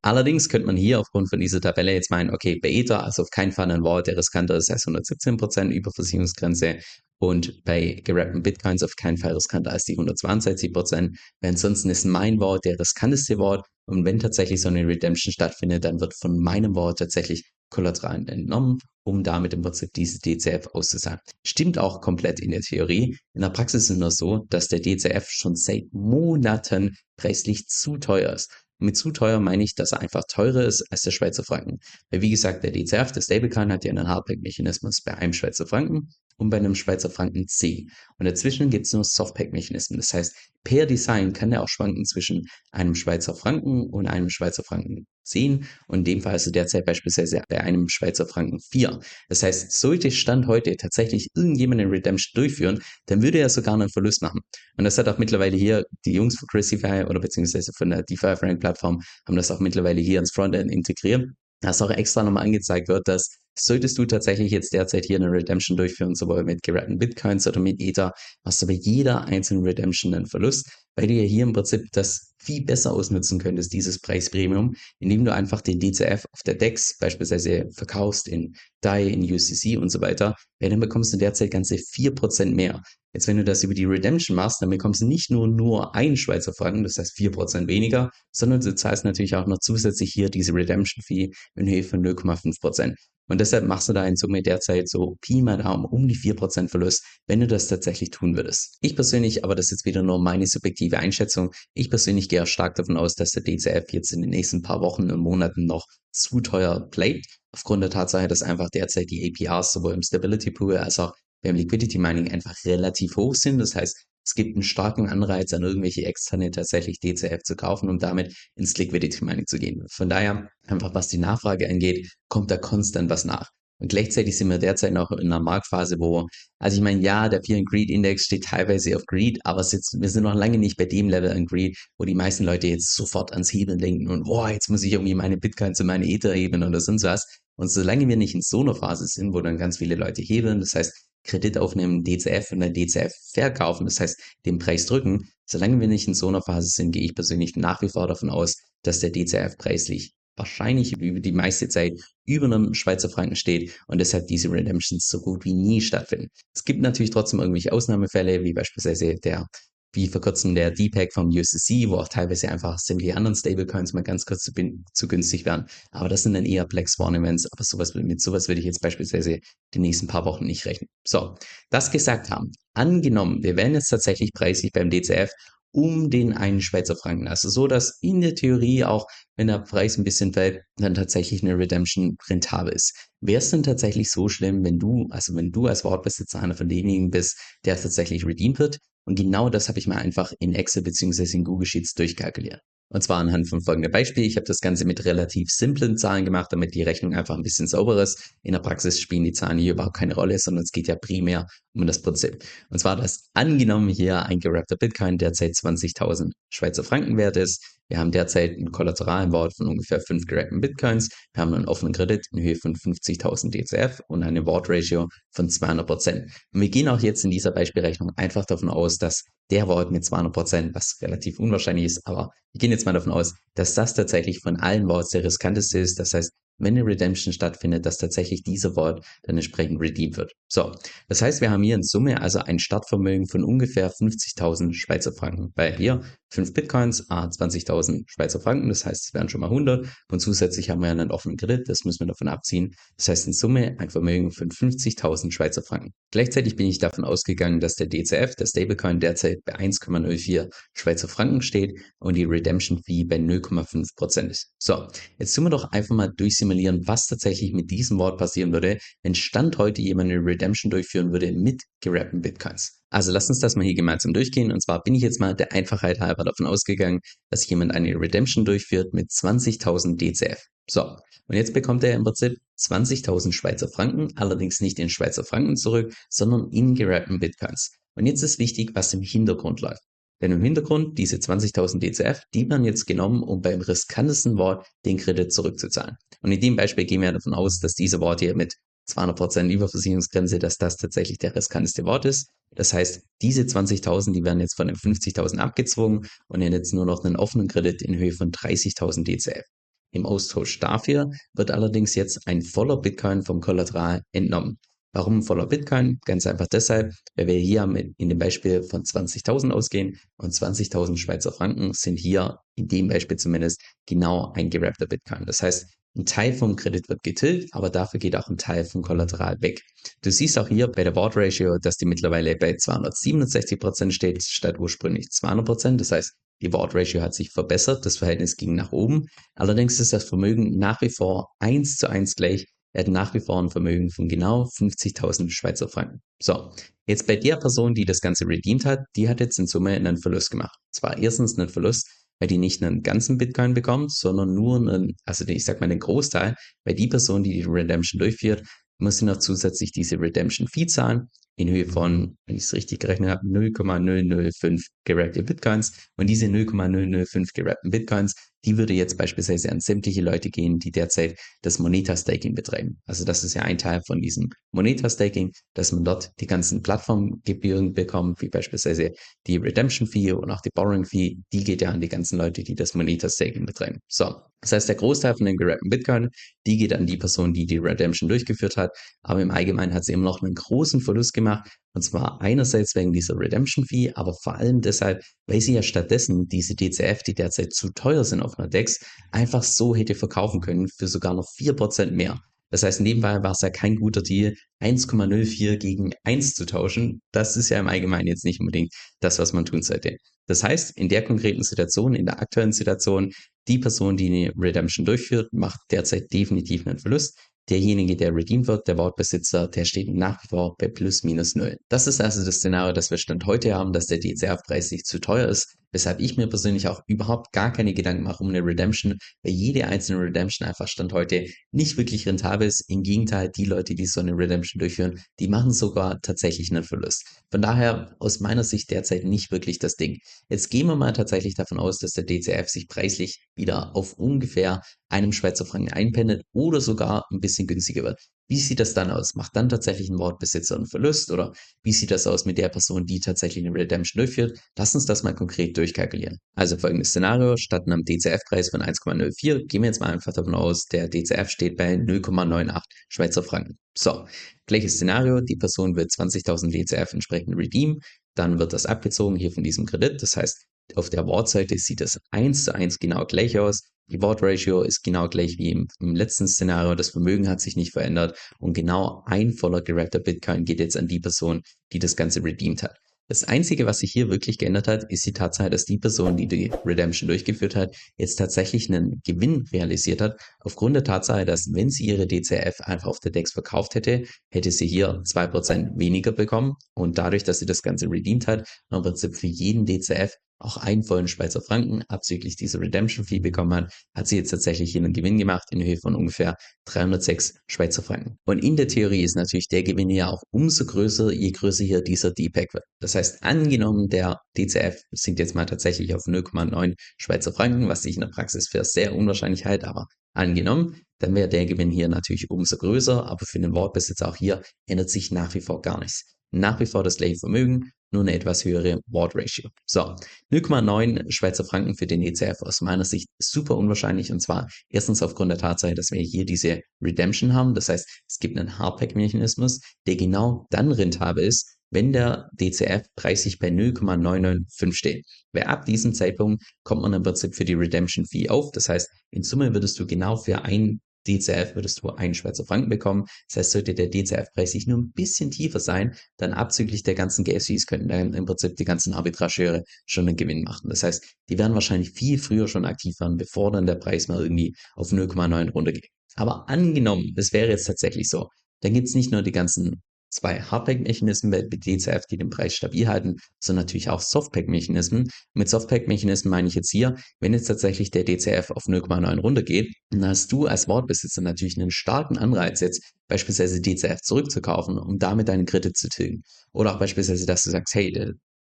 Allerdings 0.05 0.49
könnte 0.49 0.67
man 0.67 0.75
hier 0.75 0.99
aufgrund 0.99 1.29
von 1.29 1.39
dieser 1.39 1.61
Tabelle 1.61 1.93
jetzt 1.93 2.11
meinen, 2.11 2.29
okay, 2.29 2.59
Ether, 2.61 3.05
also 3.05 3.21
auf 3.21 3.29
keinen 3.29 3.53
Fall 3.53 3.71
ein 3.71 3.83
Wort, 3.83 4.07
der 4.07 4.17
riskanter 4.17 4.57
ist 4.57 4.69
als 4.69 4.85
117% 4.85 5.69
Überversicherungsgrenze 5.69 6.79
und 7.23 7.63
bei 7.63 8.01
gerappten 8.03 8.43
Bitcoins 8.43 8.83
auf 8.83 8.97
keinen 8.97 9.17
Fall 9.17 9.31
riskanter 9.31 9.71
als 9.71 9.85
die 9.85 9.93
162 9.93 10.73
Prozent. 10.73 11.17
ansonsten 11.41 11.89
ist 11.89 12.05
mein 12.05 12.39
Wort 12.41 12.65
der 12.65 12.77
riskanteste 12.77 13.37
Wort. 13.37 13.65
Und 13.85 14.03
wenn 14.03 14.19
tatsächlich 14.19 14.59
so 14.59 14.67
eine 14.67 14.85
Redemption 14.85 15.31
stattfindet, 15.31 15.85
dann 15.85 16.01
wird 16.01 16.13
von 16.19 16.37
meinem 16.37 16.75
Wort 16.75 16.99
tatsächlich 16.99 17.49
Kollateral 17.69 18.27
entnommen, 18.27 18.79
um 19.03 19.23
damit 19.23 19.53
im 19.53 19.61
Prinzip 19.61 19.91
diese 19.93 20.19
DCF 20.19 20.67
auszuzahlen. 20.73 21.19
Stimmt 21.45 21.77
auch 21.77 22.01
komplett 22.01 22.41
in 22.41 22.51
der 22.51 22.61
Theorie. 22.61 23.17
In 23.33 23.41
der 23.41 23.49
Praxis 23.49 23.85
ist 23.85 23.89
es 23.91 23.97
nur 23.97 24.11
so, 24.11 24.45
dass 24.49 24.67
der 24.67 24.81
DCF 24.81 25.27
schon 25.29 25.55
seit 25.55 25.85
Monaten 25.93 26.95
preislich 27.17 27.67
zu 27.67 27.97
teuer 27.97 28.33
ist. 28.33 28.51
Mit 28.79 28.97
zu 28.97 29.11
teuer 29.11 29.39
meine 29.39 29.63
ich, 29.63 29.75
dass 29.75 29.93
er 29.93 30.01
einfach 30.01 30.23
teurer 30.29 30.65
ist 30.65 30.83
als 30.91 31.03
der 31.03 31.11
Schweizer 31.11 31.45
Franken. 31.45 31.79
Weil 32.11 32.21
wie 32.21 32.31
gesagt, 32.31 32.65
der 32.65 32.71
DCF, 32.71 33.13
der 33.13 33.21
Stablecoin, 33.21 33.71
hat 33.71 33.85
ja 33.85 33.91
einen 33.91 34.09
Hardback-Mechanismus 34.09 35.01
bei 35.03 35.17
einem 35.17 35.31
Schweizer 35.31 35.65
Franken 35.65 36.09
und 36.37 36.49
bei 36.49 36.57
einem 36.57 36.75
Schweizer 36.75 37.09
Franken 37.09 37.47
C. 37.47 37.87
Und 38.17 38.25
dazwischen 38.25 38.69
gibt 38.69 38.85
es 38.85 38.93
nur 38.93 39.03
Softpack-Mechanismen. 39.03 39.99
Das 39.99 40.13
heißt, 40.13 40.35
per 40.63 40.85
Design 40.85 41.33
kann 41.33 41.51
er 41.51 41.61
auch 41.61 41.67
schwanken 41.67 42.05
zwischen 42.05 42.45
einem 42.71 42.95
Schweizer 42.95 43.35
Franken 43.35 43.89
und 43.89 44.07
einem 44.07 44.29
Schweizer 44.29 44.63
Franken 44.63 45.05
10 45.25 45.65
und 45.87 45.99
in 45.99 46.03
dem 46.03 46.21
Fall 46.21 46.35
ist 46.35 46.45
er 46.45 46.51
derzeit 46.51 46.85
beispielsweise 46.85 47.41
bei 47.49 47.61
einem 47.61 47.87
Schweizer 47.89 48.25
Franken 48.25 48.59
4. 48.59 48.99
Das 49.29 49.43
heißt, 49.43 49.71
sollte 49.71 50.11
Stand 50.11 50.47
heute 50.47 50.75
tatsächlich 50.77 51.29
irgendjemand 51.35 51.81
eine 51.81 51.91
Redemption 51.91 52.41
durchführen, 52.41 52.79
dann 53.05 53.21
würde 53.21 53.39
er 53.39 53.49
sogar 53.49 53.73
einen 53.73 53.89
Verlust 53.89 54.21
machen. 54.21 54.41
Und 54.77 54.83
das 54.83 54.97
hat 54.97 55.07
auch 55.07 55.17
mittlerweile 55.17 55.57
hier 55.57 55.85
die 56.05 56.13
Jungs 56.13 56.37
von 56.37 56.47
Chrisify 56.47 57.05
oder 57.07 57.19
beziehungsweise 57.19 57.71
von 57.77 57.89
der 57.89 58.03
DeFi 58.03 58.35
Frank 58.35 58.59
Plattform 58.59 59.01
haben 59.27 59.35
das 59.35 59.51
auch 59.51 59.59
mittlerweile 59.59 60.01
hier 60.01 60.19
ins 60.19 60.31
Frontend 60.31 60.71
integriert 60.71 61.29
dass 61.63 61.81
auch 61.81 61.89
extra 61.89 62.23
nochmal 62.23 62.43
angezeigt 62.43 62.89
wird, 62.89 63.07
dass 63.07 63.29
solltest 63.57 63.97
du 63.97 64.05
tatsächlich 64.05 64.51
jetzt 64.51 64.73
derzeit 64.73 65.05
hier 65.05 65.17
eine 65.17 65.31
Redemption 65.31 65.77
durchführen, 65.77 66.15
sowohl 66.15 66.43
mit 66.43 66.63
gerappten 66.63 66.97
Bitcoins 66.97 67.47
oder 67.47 67.59
mit 67.59 67.79
Ether, 67.79 68.13
hast 68.43 68.61
du 68.61 68.67
bei 68.67 68.73
jeder 68.73 69.25
einzelnen 69.25 69.63
Redemption 69.63 70.13
einen 70.13 70.25
Verlust, 70.25 70.69
weil 70.95 71.07
du 71.07 71.13
ja 71.13 71.23
hier 71.23 71.43
im 71.43 71.53
Prinzip 71.53 71.85
das 71.93 72.33
viel 72.37 72.65
besser 72.65 72.91
ausnutzen 72.91 73.39
könntest, 73.39 73.71
dieses 73.71 73.99
Preispremium, 73.99 74.75
indem 74.99 75.23
du 75.23 75.33
einfach 75.33 75.61
den 75.61 75.79
DCF 75.79 76.25
auf 76.31 76.41
der 76.45 76.55
DEX 76.55 76.97
beispielsweise 76.97 77.69
verkaufst 77.71 78.27
in 78.27 78.55
DAI, 78.81 79.07
in 79.07 79.23
UCC 79.23 79.77
und 79.77 79.89
so 79.89 80.01
weiter, 80.01 80.35
weil 80.59 80.69
dann 80.69 80.79
bekommst 80.79 81.13
du 81.13 81.17
derzeit 81.17 81.51
ganze 81.51 81.75
4% 81.75 82.53
mehr. 82.53 82.81
Jetzt, 83.13 83.27
wenn 83.27 83.37
du 83.37 83.43
das 83.43 83.63
über 83.63 83.73
die 83.73 83.85
Redemption 83.85 84.35
machst, 84.35 84.61
dann 84.61 84.69
bekommst 84.69 85.01
du 85.01 85.05
nicht 85.05 85.29
nur 85.29 85.47
nur 85.47 85.95
einen 85.95 86.17
Schweizer 86.17 86.53
Franken, 86.53 86.83
das 86.83 86.97
heißt 86.97 87.15
4% 87.15 87.67
weniger, 87.67 88.09
sondern 88.31 88.61
du 88.61 88.73
zahlst 88.73 89.05
natürlich 89.05 89.35
auch 89.35 89.45
noch 89.45 89.59
zusätzlich 89.59 90.11
hier 90.11 90.29
diese 90.29 90.53
Redemption 90.53 91.03
Fee 91.03 91.29
in 91.55 91.69
Höhe 91.69 91.83
von 91.83 92.03
0,5%. 92.03 92.95
Und 93.29 93.39
deshalb 93.39 93.65
machst 93.65 93.87
du 93.87 93.93
da 93.93 94.05
in 94.05 94.17
Summe 94.17 94.41
derzeit 94.41 94.89
so 94.89 95.15
Pi 95.21 95.41
mal 95.41 95.57
Daumen 95.57 95.85
um 95.85 96.07
die 96.07 96.15
4% 96.15 96.67
Verlust, 96.67 97.05
wenn 97.25 97.39
du 97.39 97.47
das 97.47 97.67
tatsächlich 97.67 98.09
tun 98.09 98.35
würdest. 98.35 98.77
Ich 98.81 98.95
persönlich, 98.95 99.45
aber 99.45 99.55
das 99.55 99.67
ist 99.67 99.71
jetzt 99.71 99.85
wieder 99.85 100.03
nur 100.03 100.19
meine 100.19 100.45
subjektive 100.45 100.99
Einschätzung, 100.99 101.51
ich 101.73 101.89
persönlich 101.89 102.27
gehe 102.27 102.45
stark 102.45 102.75
davon 102.75 102.97
aus, 102.97 103.15
dass 103.15 103.31
der 103.31 103.43
DCF 103.43 103.93
jetzt 103.93 104.11
in 104.11 104.21
den 104.21 104.29
nächsten 104.29 104.61
paar 104.61 104.81
Wochen 104.81 105.09
und 105.09 105.21
Monaten 105.21 105.65
noch 105.65 105.85
zu 106.11 106.41
teuer 106.41 106.87
bleibt, 106.89 107.25
aufgrund 107.53 107.83
der 107.83 107.89
Tatsache, 107.89 108.27
dass 108.27 108.41
einfach 108.41 108.69
derzeit 108.69 109.09
die 109.09 109.31
APRs 109.31 109.71
sowohl 109.71 109.93
im 109.93 110.01
Stability 110.01 110.51
Pool 110.51 110.77
als 110.77 110.99
auch 110.99 111.13
beim 111.43 111.55
Liquidity 111.55 111.99
Mining 111.99 112.31
einfach 112.31 112.55
relativ 112.65 113.15
hoch 113.17 113.35
sind. 113.35 113.59
Das 113.59 113.75
heißt, 113.75 114.05
es 114.25 114.33
gibt 114.35 114.55
einen 114.55 114.63
starken 114.63 115.09
Anreiz, 115.09 115.53
an 115.53 115.63
irgendwelche 115.63 116.05
externe 116.05 116.49
tatsächlich 116.49 116.99
DCF 116.99 117.43
zu 117.43 117.55
kaufen, 117.55 117.89
um 117.89 117.99
damit 117.99 118.33
ins 118.55 118.77
Liquidity 118.77 119.23
Mining 119.23 119.45
zu 119.45 119.59
gehen. 119.59 119.85
Von 119.91 120.09
daher, 120.09 120.49
einfach 120.67 120.95
was 120.95 121.09
die 121.09 121.17
Nachfrage 121.17 121.69
angeht, 121.69 122.09
kommt 122.29 122.49
da 122.49 122.57
konstant 122.57 123.09
was 123.09 123.25
nach. 123.25 123.49
Und 123.79 123.89
gleichzeitig 123.89 124.37
sind 124.37 124.49
wir 124.49 124.59
derzeit 124.59 124.93
noch 124.93 125.11
in 125.11 125.25
einer 125.25 125.41
Marktphase, 125.41 125.99
wo, 125.99 126.27
also 126.57 126.77
ich 126.77 126.81
meine, 126.81 127.01
ja, 127.01 127.27
der 127.27 127.41
Fear 127.43 127.59
and 127.59 127.69
Greed 127.69 127.89
Index 127.89 128.23
steht 128.23 128.45
teilweise 128.45 128.95
auf 128.95 129.05
Greed, 129.05 129.39
aber 129.43 129.61
jetzt, 129.61 129.97
wir 129.99 130.09
sind 130.09 130.23
noch 130.23 130.35
lange 130.35 130.57
nicht 130.57 130.77
bei 130.77 130.85
dem 130.85 131.09
Level 131.09 131.31
an 131.31 131.45
Greed, 131.45 131.75
wo 131.97 132.05
die 132.05 132.15
meisten 132.15 132.45
Leute 132.45 132.67
jetzt 132.67 132.95
sofort 132.95 133.33
ans 133.33 133.51
Hebeln 133.51 133.79
denken 133.79 134.07
und, 134.07 134.23
boah, 134.23 134.49
jetzt 134.49 134.69
muss 134.69 134.83
ich 134.83 134.93
irgendwie 134.93 135.15
meine 135.15 135.37
Bitcoins 135.37 135.81
und 135.81 135.87
meine 135.87 136.07
Ether 136.07 136.33
heben 136.33 136.63
oder 136.63 136.79
sonst 136.79 137.03
was. 137.03 137.25
Und 137.57 137.69
solange 137.69 138.07
wir 138.07 138.15
nicht 138.15 138.35
in 138.35 138.41
so 138.41 138.61
einer 138.61 138.73
Phase 138.73 139.05
sind, 139.05 139.33
wo 139.33 139.41
dann 139.41 139.57
ganz 139.57 139.79
viele 139.79 139.95
Leute 139.95 140.21
hebeln, 140.21 140.61
das 140.61 140.75
heißt, 140.75 140.93
Kredit 141.23 141.57
aufnehmen, 141.57 142.03
DCF 142.03 142.51
und 142.51 142.59
dann 142.59 142.73
DCF 142.73 143.13
verkaufen, 143.33 143.85
das 143.85 143.99
heißt 143.99 144.19
den 144.45 144.59
Preis 144.59 144.85
drücken. 144.85 145.29
Solange 145.45 145.79
wir 145.79 145.87
nicht 145.87 146.07
in 146.07 146.13
so 146.13 146.27
einer 146.27 146.41
Phase 146.41 146.69
sind, 146.69 146.91
gehe 146.91 147.03
ich 147.03 147.15
persönlich 147.15 147.55
nach 147.55 147.81
wie 147.81 147.89
vor 147.89 148.07
davon 148.07 148.29
aus, 148.29 148.57
dass 148.83 148.99
der 148.99 149.11
DCF 149.11 149.57
preislich 149.57 150.13
wahrscheinlich 150.35 150.93
über 150.93 151.19
die 151.19 151.31
meiste 151.31 151.67
Zeit 151.67 151.93
über 152.25 152.45
einem 152.45 152.73
Schweizer 152.73 153.09
Franken 153.09 153.35
steht 153.35 153.71
und 153.87 153.99
deshalb 153.99 154.27
diese 154.27 154.51
Redemptions 154.51 155.07
so 155.07 155.21
gut 155.21 155.45
wie 155.45 155.53
nie 155.53 155.81
stattfinden. 155.81 156.29
Es 156.55 156.63
gibt 156.63 156.81
natürlich 156.81 157.11
trotzdem 157.11 157.39
irgendwelche 157.39 157.71
Ausnahmefälle, 157.71 158.43
wie 158.43 158.53
beispielsweise 158.53 159.15
der 159.15 159.47
wie 159.93 160.07
vor 160.07 160.21
kurzem 160.21 160.55
der 160.55 160.71
Deepak 160.71 161.13
vom 161.13 161.29
USDC, 161.29 161.89
wo 161.89 161.97
auch 161.97 162.07
teilweise 162.07 162.49
einfach 162.49 162.79
sämtliche 162.79 163.15
anderen 163.15 163.35
Stablecoins 163.35 163.93
mal 163.93 164.01
ganz 164.01 164.25
kurz 164.25 164.43
zu, 164.43 164.51
zu, 164.93 165.07
günstig 165.07 165.45
werden. 165.45 165.67
Aber 165.91 166.09
das 166.09 166.23
sind 166.23 166.33
dann 166.33 166.45
eher 166.45 166.65
Black 166.65 166.89
Swan 166.89 167.15
Events, 167.15 167.47
aber 167.51 167.63
sowas, 167.63 167.93
mit 167.93 168.19
sowas 168.19 168.47
würde 168.47 168.59
ich 168.59 168.65
jetzt 168.65 168.81
beispielsweise 168.81 169.39
die 169.73 169.79
nächsten 169.79 170.07
paar 170.07 170.25
Wochen 170.25 170.45
nicht 170.45 170.65
rechnen. 170.65 170.89
So, 171.07 171.35
das 171.69 171.91
gesagt 171.91 172.29
haben, 172.29 172.51
angenommen, 172.73 173.43
wir 173.43 173.55
wären 173.55 173.73
jetzt 173.73 173.89
tatsächlich 173.89 174.33
preislich 174.33 174.71
beim 174.71 174.89
DCF 174.89 175.31
um 175.73 176.11
den 176.11 176.33
einen 176.33 176.61
Schweizer 176.61 176.95
Franken. 176.95 177.27
Also 177.27 177.49
so, 177.49 177.67
dass 177.67 177.97
in 178.01 178.21
der 178.21 178.35
Theorie 178.35 178.83
auch, 178.83 179.07
wenn 179.35 179.47
der 179.47 179.59
Preis 179.59 179.97
ein 179.97 180.03
bisschen 180.03 180.31
fällt, 180.31 180.61
dann 180.77 180.93
tatsächlich 180.93 181.43
eine 181.43 181.57
Redemption 181.57 182.15
rentabel 182.29 182.73
ist. 182.73 182.95
Wäre 183.21 183.39
es 183.39 183.49
denn 183.49 183.63
tatsächlich 183.63 184.11
so 184.11 184.29
schlimm, 184.29 184.63
wenn 184.63 184.77
du, 184.77 185.07
also 185.09 185.35
wenn 185.35 185.51
du 185.51 185.65
als 185.65 185.83
Wortbesitzer 185.83 186.41
einer 186.41 186.53
von 186.53 186.69
denjenigen 186.69 187.09
bist, 187.09 187.39
der 187.65 187.81
tatsächlich 187.81 188.25
redeemed 188.25 188.59
wird? 188.59 188.79
Und 189.05 189.15
genau 189.15 189.49
das 189.49 189.69
habe 189.69 189.79
ich 189.79 189.87
mal 189.87 189.97
einfach 189.97 190.33
in 190.39 190.53
Excel 190.53 190.83
bzw. 190.83 191.37
in 191.37 191.43
Google 191.43 191.67
Sheets 191.67 191.93
durchkalkuliert. 191.93 192.61
Und 192.93 193.01
zwar 193.01 193.17
anhand 193.17 193.49
von 193.49 193.59
folgendem 193.59 193.91
Beispiel. 193.91 194.23
Ich 194.23 194.35
habe 194.35 194.45
das 194.45 194.59
Ganze 194.59 194.85
mit 194.85 195.03
relativ 195.03 195.49
simplen 195.49 195.97
Zahlen 195.97 196.25
gemacht, 196.25 196.49
damit 196.51 196.75
die 196.75 196.83
Rechnung 196.83 197.15
einfach 197.15 197.35
ein 197.35 197.41
bisschen 197.41 197.65
sauberer 197.65 198.03
ist. 198.03 198.35
In 198.43 198.51
der 198.51 198.59
Praxis 198.59 198.99
spielen 198.99 199.23
die 199.23 199.31
Zahlen 199.31 199.57
hier 199.57 199.71
überhaupt 199.71 199.95
keine 199.97 200.13
Rolle, 200.13 200.37
sondern 200.37 200.63
es 200.63 200.71
geht 200.71 200.87
ja 200.87 200.95
primär 200.95 201.47
um 201.73 201.87
das 201.87 202.03
Prinzip. 202.03 202.43
Und 202.69 202.77
zwar, 202.77 202.95
dass 202.95 203.29
angenommen 203.33 203.89
hier 203.89 204.23
ein 204.27 204.39
gerappter 204.39 204.75
Bitcoin 204.77 205.17
derzeit 205.17 205.53
20.000 205.53 206.33
Schweizer 206.51 206.83
Franken 206.83 207.17
wert 207.17 207.35
ist. 207.35 207.65
Wir 207.93 207.99
haben 207.99 208.11
derzeit 208.11 208.57
einen 208.57 208.71
kollateralen 208.71 209.31
Wort 209.31 209.55
von 209.55 209.67
ungefähr 209.67 210.01
5 210.01 210.25
gerappten 210.25 210.61
Bitcoins. 210.61 211.09
Wir 211.31 211.43
haben 211.43 211.53
einen 211.53 211.67
offenen 211.67 211.93
Kredit 211.93 212.25
in 212.31 212.41
Höhe 212.41 212.55
von 212.55 212.73
50.000 212.73 213.51
DCF 213.51 214.01
und 214.07 214.23
eine 214.23 214.47
Wortratio 214.47 215.09
von 215.29 215.47
200%. 215.47 216.23
Und 216.23 216.31
wir 216.59 216.69
gehen 216.69 216.87
auch 216.87 217.01
jetzt 217.01 217.23
in 217.23 217.29
dieser 217.29 217.51
Beispielrechnung 217.51 218.09
einfach 218.15 218.45
davon 218.45 218.69
aus, 218.69 218.97
dass 218.97 219.25
der 219.51 219.67
Wort 219.67 219.91
mit 219.91 220.05
200%, 220.05 220.73
was 220.73 220.97
relativ 221.03 221.37
unwahrscheinlich 221.37 221.85
ist, 221.85 222.07
aber 222.07 222.31
wir 222.53 222.59
gehen 222.59 222.71
jetzt 222.71 222.87
mal 222.87 222.93
davon 222.93 223.11
aus, 223.11 223.35
dass 223.53 223.75
das 223.75 223.93
tatsächlich 223.93 224.39
von 224.39 224.55
allen 224.55 224.89
Worts 224.89 225.11
der 225.11 225.23
riskanteste 225.23 225.77
ist. 225.77 225.99
Das 225.99 226.15
heißt, 226.15 226.31
wenn 226.59 226.77
eine 226.77 226.85
Redemption 226.85 227.33
stattfindet, 227.33 227.85
dass 227.85 227.97
tatsächlich 227.97 228.43
dieser 228.43 228.75
Wort 228.75 229.05
dann 229.23 229.35
entsprechend 229.37 229.81
redeemed 229.81 230.17
wird. 230.17 230.33
So, 230.47 230.71
das 231.07 231.21
heißt, 231.21 231.41
wir 231.41 231.51
haben 231.51 231.63
hier 231.63 231.75
in 231.75 231.83
Summe 231.83 232.21
also 232.21 232.39
ein 232.39 232.59
Startvermögen 232.59 233.27
von 233.27 233.43
ungefähr 233.43 233.91
50.000 233.91 234.73
Schweizer 234.73 235.13
Franken. 235.13 235.51
Weil 235.55 235.75
hier 235.75 236.03
5 236.33 236.53
Bitcoins, 236.53 237.09
a 237.09 237.25
20.000 237.27 238.03
Schweizer 238.07 238.39
Franken, 238.39 238.69
das 238.69 238.85
heißt, 238.85 239.07
es 239.07 239.13
wären 239.13 239.29
schon 239.29 239.41
mal 239.41 239.47
100 239.47 239.87
und 240.09 240.19
zusätzlich 240.19 240.69
haben 240.69 240.81
wir 240.81 240.89
einen 240.89 241.11
offenen 241.11 241.37
Kredit, 241.37 241.69
das 241.69 241.85
müssen 241.85 242.01
wir 242.01 242.07
davon 242.07 242.27
abziehen. 242.27 242.73
Das 242.97 243.07
heißt 243.07 243.27
in 243.27 243.33
Summe 243.33 243.75
ein 243.77 243.91
Vermögen 243.91 244.31
von 244.31 244.49
50.000 244.49 245.31
Schweizer 245.31 245.61
Franken. 245.61 245.93
Gleichzeitig 246.11 246.55
bin 246.55 246.67
ich 246.67 246.79
davon 246.79 247.05
ausgegangen, 247.05 247.59
dass 247.59 247.75
der 247.75 247.87
DCF, 247.87 248.35
der 248.35 248.47
Stablecoin, 248.47 248.99
derzeit 248.99 249.39
bei 249.45 249.55
1,04 249.55 250.49
Schweizer 250.73 251.07
Franken 251.07 251.41
steht 251.41 251.79
und 251.99 252.15
die 252.15 252.23
Redemption 252.23 252.81
Fee 252.83 253.03
bei 253.03 253.17
0,5% 253.17 254.27
ist. 254.27 254.53
So, 254.57 254.87
jetzt 255.19 255.35
tun 255.35 255.45
wir 255.45 255.49
doch 255.51 255.71
einfach 255.71 255.95
mal 255.95 256.11
durchsimulieren, 256.15 256.81
was 256.87 257.05
tatsächlich 257.05 257.53
mit 257.53 257.69
diesem 257.69 257.99
Wort 257.99 258.17
passieren 258.17 258.51
würde, 258.51 258.79
wenn 259.03 259.13
Stand 259.13 259.59
heute 259.59 259.81
jemand 259.81 260.11
eine 260.11 260.19
Redemption 260.19 260.71
durchführen 260.71 261.11
würde 261.11 261.31
mit 261.31 261.61
gerappten 261.83 262.21
Bitcoins. 262.21 262.79
Also 262.89 263.11
lass 263.11 263.29
uns 263.29 263.39
das 263.39 263.55
mal 263.55 263.63
hier 263.63 263.75
gemeinsam 263.75 264.13
durchgehen. 264.13 264.51
Und 264.51 264.61
zwar 264.61 264.81
bin 264.81 264.95
ich 264.95 265.03
jetzt 265.03 265.19
mal 265.19 265.35
der 265.35 265.51
Einfachheit 265.51 265.99
halber 265.99 266.23
davon 266.23 266.47
ausgegangen, 266.47 266.99
dass 267.29 267.47
jemand 267.47 267.73
eine 267.73 267.99
Redemption 267.99 268.45
durchführt 268.45 268.93
mit 268.93 269.09
20.000 269.09 269.97
DCF. 269.97 270.41
So, 270.69 270.97
und 271.27 271.35
jetzt 271.35 271.53
bekommt 271.53 271.83
er 271.83 271.93
im 271.93 272.03
Prinzip 272.03 272.37
20.000 272.59 273.33
Schweizer 273.33 273.67
Franken, 273.67 274.09
allerdings 274.15 274.61
nicht 274.61 274.79
in 274.79 274.89
Schweizer 274.89 275.23
Franken 275.23 275.57
zurück, 275.57 275.93
sondern 276.09 276.49
in 276.51 276.75
gerappten 276.75 277.19
Bitcoins. 277.19 277.71
Und 277.95 278.05
jetzt 278.05 278.23
ist 278.23 278.39
wichtig, 278.39 278.71
was 278.73 278.93
im 278.93 279.01
Hintergrund 279.01 279.61
läuft. 279.61 279.81
Denn 280.21 280.31
im 280.31 280.41
Hintergrund, 280.41 280.97
diese 280.97 281.17
20.000 281.17 281.79
DCF, 281.79 282.21
die 282.33 282.49
werden 282.49 282.63
jetzt 282.63 282.85
genommen, 282.85 283.23
um 283.23 283.41
beim 283.41 283.59
riskantesten 283.59 284.37
Wort 284.37 284.65
den 284.85 284.97
Kredit 284.97 285.33
zurückzuzahlen. 285.33 285.97
Und 286.21 286.31
in 286.31 286.39
dem 286.39 286.55
Beispiel 286.55 286.85
gehen 286.85 287.01
wir 287.01 287.11
davon 287.11 287.33
aus, 287.33 287.59
dass 287.59 287.73
diese 287.73 287.99
Wort 287.99 288.21
hier 288.21 288.35
mit 288.35 288.55
200% 288.89 289.49
Überversicherungsgrenze, 289.49 290.39
dass 290.39 290.57
das 290.57 290.77
tatsächlich 290.77 291.17
der 291.17 291.35
riskanteste 291.35 291.85
Wort 291.85 292.05
ist. 292.05 292.29
Das 292.55 292.73
heißt, 292.73 293.01
diese 293.21 293.41
20.000, 293.43 294.13
die 294.13 294.23
werden 294.23 294.39
jetzt 294.39 294.55
von 294.55 294.67
den 294.67 294.75
50.000 294.75 295.37
abgezogen 295.37 296.07
und 296.27 296.41
jetzt 296.41 296.73
nur 296.73 296.85
noch 296.85 297.03
einen 297.03 297.15
offenen 297.15 297.47
Kredit 297.47 297.81
in 297.81 297.97
Höhe 297.97 298.11
von 298.11 298.31
30.000 298.31 299.03
DCF. 299.03 299.43
Im 299.91 300.05
Austausch 300.05 300.59
dafür 300.59 301.11
wird 301.33 301.51
allerdings 301.51 301.95
jetzt 301.95 302.27
ein 302.27 302.41
voller 302.41 302.77
Bitcoin 302.77 303.23
vom 303.23 303.41
Kollateral 303.41 304.01
entnommen. 304.11 304.57
Warum 304.95 305.23
voller 305.23 305.47
Bitcoin? 305.47 305.99
Ganz 306.05 306.27
einfach 306.27 306.47
deshalb, 306.47 306.93
weil 307.15 307.25
wir 307.25 307.39
hier 307.39 307.63
in 307.97 308.09
dem 308.09 308.19
Beispiel 308.19 308.61
von 308.61 308.83
20.000 308.83 309.49
ausgehen 309.51 309.99
und 310.17 310.33
20.000 310.33 310.97
Schweizer 310.97 311.31
Franken 311.31 311.73
sind 311.73 311.97
hier 311.97 312.39
in 312.55 312.67
dem 312.67 312.89
Beispiel 312.89 313.17
zumindest 313.17 313.59
genau 313.87 314.31
ein 314.33 314.51
gerappter 314.51 314.85
Bitcoin. 314.85 315.25
Das 315.25 315.41
heißt, 315.41 315.67
ein 315.95 316.05
Teil 316.05 316.33
vom 316.33 316.55
Kredit 316.55 316.89
wird 316.89 317.03
getilgt, 317.03 317.53
aber 317.53 317.69
dafür 317.69 317.99
geht 317.99 318.15
auch 318.15 318.27
ein 318.27 318.37
Teil 318.37 318.65
vom 318.65 318.81
Kollateral 318.81 319.41
weg. 319.41 319.61
Du 320.01 320.11
siehst 320.11 320.37
auch 320.39 320.47
hier 320.47 320.67
bei 320.67 320.83
der 320.83 320.91
Board 320.91 321.15
Ratio, 321.15 321.57
dass 321.59 321.77
die 321.77 321.85
mittlerweile 321.85 322.35
bei 322.35 322.51
267% 322.51 323.91
steht, 323.91 324.23
statt 324.23 324.59
ursprünglich 324.59 325.07
200%. 325.07 325.77
Das 325.77 325.91
heißt, 325.91 326.13
die 326.41 326.49
Board 326.49 326.73
Ratio 326.73 327.01
hat 327.01 327.13
sich 327.13 327.31
verbessert, 327.31 327.85
das 327.85 327.97
Verhältnis 327.97 328.35
ging 328.35 328.55
nach 328.55 328.71
oben. 328.71 329.07
Allerdings 329.35 329.79
ist 329.79 329.93
das 329.93 330.03
Vermögen 330.03 330.57
nach 330.57 330.81
wie 330.81 330.89
vor 330.89 331.29
eins 331.39 331.77
zu 331.77 331.89
eins 331.89 332.15
gleich. 332.15 332.47
Er 332.73 332.81
hat 332.81 332.87
nach 332.87 333.13
wie 333.13 333.19
vor 333.19 333.39
ein 333.39 333.51
Vermögen 333.51 333.91
von 333.91 334.07
genau 334.07 334.45
50.000 334.45 335.29
Schweizer 335.29 335.69
Franken. 335.69 336.01
So, 336.19 336.51
jetzt 336.87 337.05
bei 337.05 337.17
der 337.17 337.35
Person, 337.35 337.75
die 337.75 337.85
das 337.85 338.01
Ganze 338.01 338.27
redeemed 338.27 338.65
hat, 338.65 338.79
die 338.95 339.07
hat 339.07 339.19
jetzt 339.19 339.37
in 339.37 339.45
Summe 339.45 339.71
einen 339.71 339.97
Verlust 339.97 340.31
gemacht. 340.31 340.57
Zwar 340.71 340.97
erstens 340.97 341.37
einen 341.37 341.49
Verlust, 341.49 341.87
weil 342.23 342.27
die 342.27 342.37
nicht 342.37 342.63
einen 342.63 342.83
ganzen 342.83 343.17
Bitcoin 343.17 343.53
bekommt, 343.53 343.91
sondern 343.91 344.33
nur 344.33 344.55
einen, 344.55 344.95
also 345.03 345.27
ich 345.27 345.43
sag 345.43 345.59
mal 345.59 345.67
den 345.67 345.81
Großteil, 345.81 346.35
weil 346.63 346.73
die 346.73 346.87
Person, 346.87 347.21
die 347.21 347.33
die 347.33 347.43
Redemption 347.43 347.99
durchführt, 347.99 348.43
muss 348.77 348.99
sie 348.99 349.05
noch 349.05 349.17
zusätzlich 349.17 349.73
diese 349.73 349.99
Redemption 349.99 350.47
Fee 350.47 350.65
zahlen 350.65 351.09
in 351.35 351.49
Höhe 351.49 351.65
von, 351.65 352.15
wenn 352.25 352.37
ich 352.37 352.43
es 352.43 352.53
richtig 352.53 352.79
gerechnet 352.79 353.09
habe, 353.09 353.27
0,005 353.27 354.65
gerappte 354.85 355.21
Bitcoins. 355.21 355.89
Und 355.97 356.09
diese 356.09 356.29
0,005 356.29 357.33
gerappten 357.33 357.71
Bitcoins, 357.71 358.15
die 358.45 358.57
würde 358.57 358.73
jetzt 358.73 358.97
beispielsweise 358.97 359.51
an 359.51 359.59
sämtliche 359.59 360.01
Leute 360.01 360.29
gehen, 360.29 360.59
die 360.59 360.71
derzeit 360.71 361.17
das 361.41 361.59
Moneta 361.59 361.95
Staking 361.95 362.35
betreiben. 362.35 362.79
Also 362.85 363.05
das 363.05 363.23
ist 363.23 363.33
ja 363.33 363.43
ein 363.43 363.57
Teil 363.57 363.81
von 363.85 364.01
diesem 364.01 364.29
Moneta 364.51 364.89
Staking, 364.89 365.31
dass 365.53 365.71
man 365.71 365.83
dort 365.83 366.11
die 366.19 366.27
ganzen 366.27 366.61
Plattformgebühren 366.61 367.73
bekommt, 367.73 368.21
wie 368.21 368.29
beispielsweise 368.29 368.91
die 369.27 369.37
Redemption 369.37 369.87
Fee 369.87 370.11
und 370.11 370.31
auch 370.31 370.41
die 370.41 370.51
Borrowing 370.53 370.85
Fee, 370.85 371.17
die 371.31 371.43
geht 371.43 371.61
ja 371.61 371.69
an 371.69 371.81
die 371.81 371.89
ganzen 371.89 372.17
Leute, 372.17 372.43
die 372.43 372.55
das 372.55 372.73
Moneta 372.73 373.09
Staking 373.09 373.45
betreiben. 373.45 373.79
So. 373.87 374.15
Das 374.41 374.51
heißt, 374.51 374.67
der 374.67 374.75
Großteil 374.75 375.15
von 375.15 375.25
den 375.25 375.37
gerappten 375.37 375.69
Bitcoin, 375.69 376.09
die 376.45 376.57
geht 376.57 376.73
an 376.73 376.85
die 376.85 376.97
Person, 376.97 377.33
die 377.33 377.45
die 377.45 377.59
Redemption 377.59 378.09
durchgeführt 378.09 378.57
hat. 378.57 378.71
Aber 379.01 379.21
im 379.21 379.31
Allgemeinen 379.31 379.73
hat 379.73 379.85
sie 379.85 379.93
immer 379.93 380.03
noch 380.03 380.21
einen 380.21 380.33
großen 380.33 380.81
Verlust 380.81 381.13
gemacht, 381.13 381.49
und 381.73 381.81
zwar 381.81 382.21
einerseits 382.21 382.75
wegen 382.75 382.93
dieser 382.93 383.17
Redemption 383.17 383.65
Fee, 383.65 383.91
aber 383.95 384.13
vor 384.13 384.35
allem 384.35 384.61
deshalb, 384.61 385.03
weil 385.27 385.41
sie 385.41 385.53
ja 385.53 385.61
stattdessen 385.61 386.27
diese 386.27 386.55
DCF, 386.55 387.03
die 387.03 387.15
derzeit 387.15 387.53
zu 387.53 387.71
teuer 387.73 388.03
sind 388.03 388.21
auf 388.21 388.37
einer 388.37 388.47
DEX, 388.47 388.79
einfach 389.11 389.43
so 389.43 389.75
hätte 389.75 389.95
verkaufen 389.95 390.39
können 390.39 390.67
für 390.67 390.87
sogar 390.87 391.13
noch 391.13 391.27
4% 391.37 391.91
mehr. 391.91 392.19
Das 392.51 392.61
heißt, 392.61 392.81
nebenbei 392.81 393.23
war 393.23 393.31
es 393.31 393.41
ja 393.41 393.49
kein 393.49 393.77
guter 393.77 394.03
Deal, 394.03 394.35
1,04 394.61 395.57
gegen 395.57 395.91
1 396.03 396.35
zu 396.35 396.45
tauschen. 396.45 397.01
Das 397.11 397.35
ist 397.35 397.49
ja 397.49 397.59
im 397.59 397.67
Allgemeinen 397.67 398.05
jetzt 398.05 398.25
nicht 398.25 398.39
unbedingt 398.39 398.71
das, 398.99 399.17
was 399.17 399.33
man 399.33 399.45
tun 399.45 399.63
sollte. 399.63 399.97
Das 400.27 400.43
heißt, 400.43 400.77
in 400.77 400.87
der 400.87 401.03
konkreten 401.03 401.41
Situation, 401.41 401.95
in 401.95 402.05
der 402.05 402.21
aktuellen 402.21 402.53
Situation, 402.53 403.11
die 403.47 403.57
Person, 403.57 403.97
die 403.97 404.07
eine 404.07 404.33
Redemption 404.37 404.85
durchführt, 404.85 405.33
macht 405.33 405.59
derzeit 405.71 406.13
definitiv 406.13 406.67
einen 406.67 406.77
Verlust. 406.77 407.17
Derjenige, 407.49 407.97
der 407.97 408.15
redeemed 408.15 408.47
wird, 408.47 408.67
der 408.67 408.77
Wortbesitzer, 408.77 409.47
der 409.49 409.65
steht 409.65 409.89
nach 409.89 410.23
wie 410.23 410.27
vor 410.29 410.55
bei 410.57 410.69
plus 410.69 411.03
minus 411.03 411.35
null. 411.35 411.57
Das 411.67 411.87
ist 411.87 411.99
also 411.99 412.23
das 412.25 412.35
Szenario, 412.35 412.73
das 412.73 412.89
wir 412.89 412.97
Stand 412.97 413.25
heute 413.25 413.53
haben, 413.53 413.73
dass 413.73 413.87
der 413.87 413.99
DCF-Preis 413.99 414.71
nicht 414.71 414.85
zu 414.85 414.99
teuer 414.99 415.27
ist, 415.27 415.57
weshalb 415.73 415.99
ich 415.99 416.15
mir 416.15 416.27
persönlich 416.27 416.69
auch 416.69 416.81
überhaupt 416.87 417.33
gar 417.33 417.51
keine 417.51 417.73
Gedanken 417.73 418.03
mache 418.03 418.23
um 418.23 418.29
eine 418.29 418.45
Redemption, 418.45 418.97
weil 419.23 419.33
jede 419.33 419.67
einzelne 419.67 420.01
Redemption 420.01 420.47
einfach 420.47 420.69
Stand 420.69 420.93
heute 420.93 421.25
nicht 421.51 421.75
wirklich 421.75 422.07
rentabel 422.07 422.47
ist. 422.47 422.61
Im 422.69 422.83
Gegenteil, 422.83 423.29
die 423.29 423.45
Leute, 423.45 423.75
die 423.75 423.85
so 423.85 423.99
eine 423.99 424.13
Redemption 424.13 424.59
durchführen, 424.59 425.01
die 425.19 425.27
machen 425.27 425.51
sogar 425.51 425.99
tatsächlich 426.01 426.51
einen 426.51 426.63
Verlust. 426.63 427.05
Von 427.31 427.41
daher 427.41 427.95
aus 427.99 428.21
meiner 428.21 428.43
Sicht 428.43 428.71
derzeit 428.71 429.03
nicht 429.03 429.31
wirklich 429.31 429.59
das 429.59 429.75
Ding. 429.75 429.99
Jetzt 430.29 430.49
gehen 430.49 430.67
wir 430.67 430.75
mal 430.75 430.93
tatsächlich 430.93 431.35
davon 431.35 431.59
aus, 431.59 431.79
dass 431.79 431.91
der 431.91 432.05
DCF 432.05 432.47
sich 432.47 432.67
preislich 432.67 433.25
wieder 433.35 433.75
auf 433.75 433.93
ungefähr 433.93 434.61
einem 434.89 435.11
Schweizer 435.11 435.45
Franken 435.45 435.73
einpendelt 435.73 436.23
oder 436.33 436.61
sogar 436.61 437.05
ein 437.11 437.19
bisschen 437.19 437.47
günstiger 437.47 437.83
wird. 437.83 437.99
Wie 438.33 438.39
sieht 438.39 438.59
das 438.59 438.73
dann 438.73 438.89
aus? 438.89 439.13
Macht 439.13 439.35
dann 439.35 439.47
tatsächlich 439.47 439.91
ein 439.91 439.99
Wortbesitzer 439.99 440.55
einen 440.55 440.65
Verlust 440.65 441.11
oder 441.11 441.33
wie 441.61 441.71
sieht 441.71 441.91
das 441.91 442.07
aus 442.07 442.25
mit 442.25 442.39
der 442.39 442.49
Person, 442.49 442.83
die 442.83 442.99
tatsächlich 442.99 443.45
eine 443.45 443.53
Redemption 443.53 443.99
durchführt? 443.99 444.39
Lass 444.57 444.73
uns 444.73 444.87
das 444.87 445.03
mal 445.03 445.13
konkret 445.13 445.55
durchkalkulieren. 445.55 446.17
Also 446.33 446.57
folgendes 446.57 446.89
Szenario, 446.89 447.37
statt 447.37 447.61
einem 447.67 447.83
DCF-Preis 447.85 448.49
von 448.49 448.63
1,04 448.63 449.45
gehen 449.45 449.61
wir 449.61 449.67
jetzt 449.67 449.81
mal 449.81 449.91
einfach 449.91 450.13
davon 450.13 450.33
aus, 450.33 450.65
der 450.65 450.89
DCF 450.89 451.29
steht 451.29 451.57
bei 451.57 451.75
0,98 451.75 452.59
Schweizer 452.89 453.21
Franken. 453.21 453.59
So, 453.77 454.07
gleiches 454.47 454.77
Szenario, 454.77 455.21
die 455.21 455.35
Person 455.35 455.75
wird 455.75 455.91
20.000 455.91 456.49
DCF 456.49 456.93
entsprechend 456.93 457.37
redeemen, 457.37 457.81
dann 458.15 458.39
wird 458.39 458.53
das 458.53 458.65
abgezogen 458.65 459.15
hier 459.15 459.31
von 459.31 459.43
diesem 459.43 459.65
Kredit, 459.65 460.01
das 460.01 460.15
heißt, 460.17 460.45
auf 460.75 460.89
der 460.89 461.05
Wortseite 461.05 461.57
sieht 461.57 461.81
das 461.81 461.99
eins 462.11 462.45
zu 462.45 462.55
eins 462.55 462.79
genau 462.79 463.05
gleich 463.05 463.37
aus. 463.37 463.63
Die 463.87 464.01
Wortratio 464.01 464.61
ist 464.61 464.81
genau 464.81 465.09
gleich 465.09 465.37
wie 465.37 465.51
im, 465.51 465.67
im, 465.79 465.93
letzten 465.93 466.27
Szenario. 466.27 466.73
Das 466.73 466.91
Vermögen 466.91 467.27
hat 467.27 467.41
sich 467.41 467.57
nicht 467.57 467.73
verändert 467.73 468.17
und 468.39 468.53
genau 468.53 469.03
ein 469.05 469.33
voller 469.33 469.61
gerappter 469.61 469.99
Bitcoin 469.99 470.45
geht 470.45 470.59
jetzt 470.59 470.77
an 470.77 470.87
die 470.87 471.01
Person, 471.01 471.41
die 471.73 471.79
das 471.79 471.95
Ganze 471.95 472.23
redeemed 472.23 472.63
hat. 472.63 472.77
Das 473.09 473.25
Einzige, 473.25 473.65
was 473.65 473.79
sich 473.79 473.91
hier 473.91 474.09
wirklich 474.09 474.37
geändert 474.37 474.69
hat, 474.69 474.89
ist 474.89 475.05
die 475.05 475.11
Tatsache, 475.11 475.49
dass 475.49 475.65
die 475.65 475.77
Person, 475.77 476.15
die 476.15 476.27
die 476.27 476.51
Redemption 476.65 477.09
durchgeführt 477.09 477.55
hat, 477.55 477.75
jetzt 477.97 478.15
tatsächlich 478.15 478.69
einen 478.69 479.01
Gewinn 479.05 479.43
realisiert 479.51 479.99
hat, 479.99 480.19
aufgrund 480.39 480.77
der 480.77 480.85
Tatsache, 480.85 481.25
dass 481.25 481.49
wenn 481.53 481.69
sie 481.69 481.85
ihre 481.85 482.07
DCF 482.07 482.61
einfach 482.61 482.87
auf 482.87 482.99
der 482.99 483.11
DEX 483.11 483.33
verkauft 483.33 483.75
hätte, 483.75 484.05
hätte 484.29 484.51
sie 484.51 484.67
hier 484.67 485.01
2% 485.03 485.77
weniger 485.77 486.13
bekommen. 486.13 486.53
Und 486.73 486.97
dadurch, 486.97 487.25
dass 487.25 487.39
sie 487.39 487.45
das 487.45 487.61
Ganze 487.61 487.87
redeemed 487.89 488.27
hat, 488.27 488.47
im 488.71 488.81
Prinzip 488.81 489.15
für 489.15 489.27
jeden 489.27 489.65
DCF 489.65 490.15
auch 490.39 490.57
einen 490.57 490.83
vollen 490.83 491.07
Schweizer 491.07 491.41
Franken 491.41 491.83
abzüglich 491.87 492.35
dieser 492.35 492.59
Redemption 492.59 493.05
Fee 493.05 493.19
bekommen 493.19 493.53
hat, 493.53 493.73
hat 493.95 494.07
sie 494.07 494.17
jetzt 494.17 494.29
tatsächlich 494.29 494.71
hier 494.71 494.83
einen 494.83 494.93
Gewinn 494.93 495.17
gemacht 495.17 495.47
in 495.51 495.63
Höhe 495.63 495.77
von 495.77 495.95
ungefähr 495.95 496.35
306 496.65 497.35
Schweizer 497.47 497.81
Franken. 497.81 498.17
Und 498.25 498.43
in 498.43 498.55
der 498.55 498.67
Theorie 498.67 499.03
ist 499.03 499.15
natürlich 499.15 499.47
der 499.47 499.63
Gewinn 499.63 499.89
ja 499.89 500.09
auch 500.09 500.21
umso 500.31 500.65
größer, 500.65 501.11
je 501.11 501.31
größer 501.31 501.63
hier 501.63 501.81
dieser 501.81 502.11
DPEG 502.11 502.53
wird. 502.53 502.63
Das 502.79 502.95
heißt, 502.95 503.23
angenommen 503.23 503.87
der 503.89 504.19
DCF 504.37 504.81
sinkt 504.91 505.19
jetzt 505.19 505.35
mal 505.35 505.45
tatsächlich 505.45 505.93
auf 505.95 506.03
0,9 506.05 506.73
Schweizer 506.97 507.33
Franken, 507.33 507.69
was 507.69 507.83
sich 507.83 507.95
in 507.95 508.01
der 508.01 508.09
Praxis 508.09 508.47
für 508.49 508.63
sehr 508.63 508.95
unwahrscheinlich 508.95 509.45
hält, 509.45 509.63
aber 509.63 509.85
angenommen, 510.13 510.81
dann 510.99 511.15
wäre 511.15 511.29
der 511.29 511.45
Gewinn 511.45 511.71
hier 511.71 511.87
natürlich 511.87 512.29
umso 512.29 512.57
größer, 512.57 513.05
aber 513.05 513.25
für 513.25 513.39
den 513.39 513.53
Wortbesitz 513.53 514.01
auch 514.01 514.15
hier 514.15 514.41
ändert 514.67 514.89
sich 514.89 515.11
nach 515.11 515.33
wie 515.33 515.41
vor 515.41 515.61
gar 515.61 515.79
nichts 515.79 516.13
nach 516.33 516.59
wie 516.59 516.65
vor 516.65 516.83
das 516.83 516.97
gleiche 516.97 517.19
Vermögen, 517.19 517.71
nur 517.93 518.01
eine 518.01 518.13
etwas 518.13 518.43
höhere 518.43 518.81
Ward 518.87 519.15
Ratio. 519.15 519.49
So, 519.65 519.95
0,9 520.31 521.11
Schweizer 521.11 521.45
Franken 521.45 521.75
für 521.75 521.87
den 521.87 522.01
ECF 522.01 522.41
aus 522.41 522.61
meiner 522.61 522.85
Sicht 522.85 523.07
super 523.19 523.57
unwahrscheinlich 523.57 524.11
und 524.11 524.19
zwar 524.19 524.49
erstens 524.69 525.01
aufgrund 525.01 525.31
der 525.31 525.37
Tatsache, 525.37 525.75
dass 525.75 525.91
wir 525.91 526.01
hier 526.01 526.25
diese 526.25 526.61
Redemption 526.81 527.33
haben. 527.33 527.53
Das 527.53 527.69
heißt, 527.69 527.87
es 528.07 528.19
gibt 528.19 528.37
einen 528.37 528.57
Hardpack-Mechanismus, 528.57 529.61
der 529.87 529.95
genau 529.95 530.47
dann 530.49 530.71
rentabel 530.71 531.23
ist, 531.23 531.55
wenn 531.69 531.91
der 531.91 532.29
DCF 532.33 532.83
preislich 532.95 533.39
bei 533.39 533.49
0,995 533.49 534.77
steht. 534.77 535.05
Weil 535.31 535.43
ab 535.43 535.65
diesem 535.65 535.93
Zeitpunkt 535.93 536.43
kommt 536.63 536.81
man 536.81 536.93
im 536.93 537.03
Prinzip 537.03 537.35
für 537.35 537.45
die 537.45 537.55
Redemption 537.55 538.05
Fee 538.05 538.29
auf. 538.29 538.51
Das 538.51 538.69
heißt, 538.69 538.89
in 539.11 539.23
Summe 539.23 539.53
würdest 539.53 539.79
du 539.79 539.87
genau 539.87 540.17
für 540.17 540.43
ein 540.43 540.81
DCF 541.07 541.55
würdest 541.55 541.81
du 541.81 541.89
einen 541.89 542.13
Schweizer 542.13 542.45
Franken 542.45 542.69
bekommen. 542.69 543.05
Das 543.27 543.37
heißt, 543.37 543.51
sollte 543.51 543.73
der 543.73 543.89
DCF-Preis 543.89 544.51
sich 544.51 544.67
nur 544.67 544.77
ein 544.77 544.91
bisschen 544.91 545.31
tiefer 545.31 545.59
sein, 545.59 545.95
dann 546.17 546.33
abzüglich 546.33 546.83
der 546.83 546.95
ganzen 546.95 547.23
Gas-Fees 547.23 547.65
könnten 547.65 547.89
dann 547.89 548.13
im 548.13 548.25
Prinzip 548.25 548.55
die 548.55 548.65
ganzen 548.65 548.93
Arbitrageure 548.93 549.63
schon 549.85 550.07
einen 550.07 550.17
Gewinn 550.17 550.43
machen. 550.43 550.69
Das 550.69 550.83
heißt, 550.83 551.03
die 551.29 551.37
werden 551.37 551.53
wahrscheinlich 551.53 551.91
viel 551.91 552.17
früher 552.17 552.47
schon 552.47 552.65
aktiv 552.65 552.99
werden, 552.99 553.17
bevor 553.17 553.51
dann 553.51 553.65
der 553.65 553.75
Preis 553.75 554.07
mal 554.07 554.21
irgendwie 554.21 554.55
auf 554.75 554.91
0,9 554.91 555.51
runtergeht. 555.51 555.89
Aber 556.15 556.47
angenommen, 556.49 557.13
das 557.15 557.33
wäre 557.33 557.49
jetzt 557.49 557.65
tatsächlich 557.65 558.09
so, 558.09 558.29
dann 558.61 558.73
gibt 558.73 558.87
es 558.87 558.95
nicht 558.95 559.11
nur 559.11 559.23
die 559.23 559.31
ganzen 559.31 559.81
zwei 560.13 560.41
Hardpack-Mechanismen 560.41 561.31
bei 561.31 561.41
DCF, 561.41 562.05
die 562.09 562.17
den 562.17 562.29
Preis 562.29 562.53
stabil 562.53 562.87
halten, 562.87 563.17
sondern 563.39 563.65
natürlich 563.65 563.89
auch 563.89 564.01
Softpack-Mechanismen. 564.01 565.09
Mit 565.33 565.49
Softpack-Mechanismen 565.49 566.31
meine 566.31 566.47
ich 566.47 566.55
jetzt 566.55 566.71
hier, 566.71 566.95
wenn 567.19 567.33
jetzt 567.33 567.47
tatsächlich 567.47 567.91
der 567.91 568.03
DCF 568.03 568.51
auf 568.51 568.63
0,9 568.65 569.19
runtergeht, 569.19 569.73
dann 569.91 570.07
hast 570.07 570.31
du 570.31 570.45
als 570.45 570.67
Wortbesitzer 570.67 571.21
natürlich 571.21 571.57
einen 571.59 571.71
starken 571.71 572.17
Anreiz 572.17 572.61
jetzt, 572.61 572.83
beispielsweise 573.07 573.61
DCF 573.61 574.01
zurückzukaufen, 574.01 574.77
um 574.77 574.97
damit 574.99 575.27
deinen 575.27 575.45
Kredit 575.45 575.77
zu 575.77 575.89
tilgen. 575.89 576.23
Oder 576.53 576.73
auch 576.73 576.79
beispielsweise, 576.79 577.25
dass 577.25 577.43
du 577.43 577.51
sagst, 577.51 577.75
hey, 577.75 577.91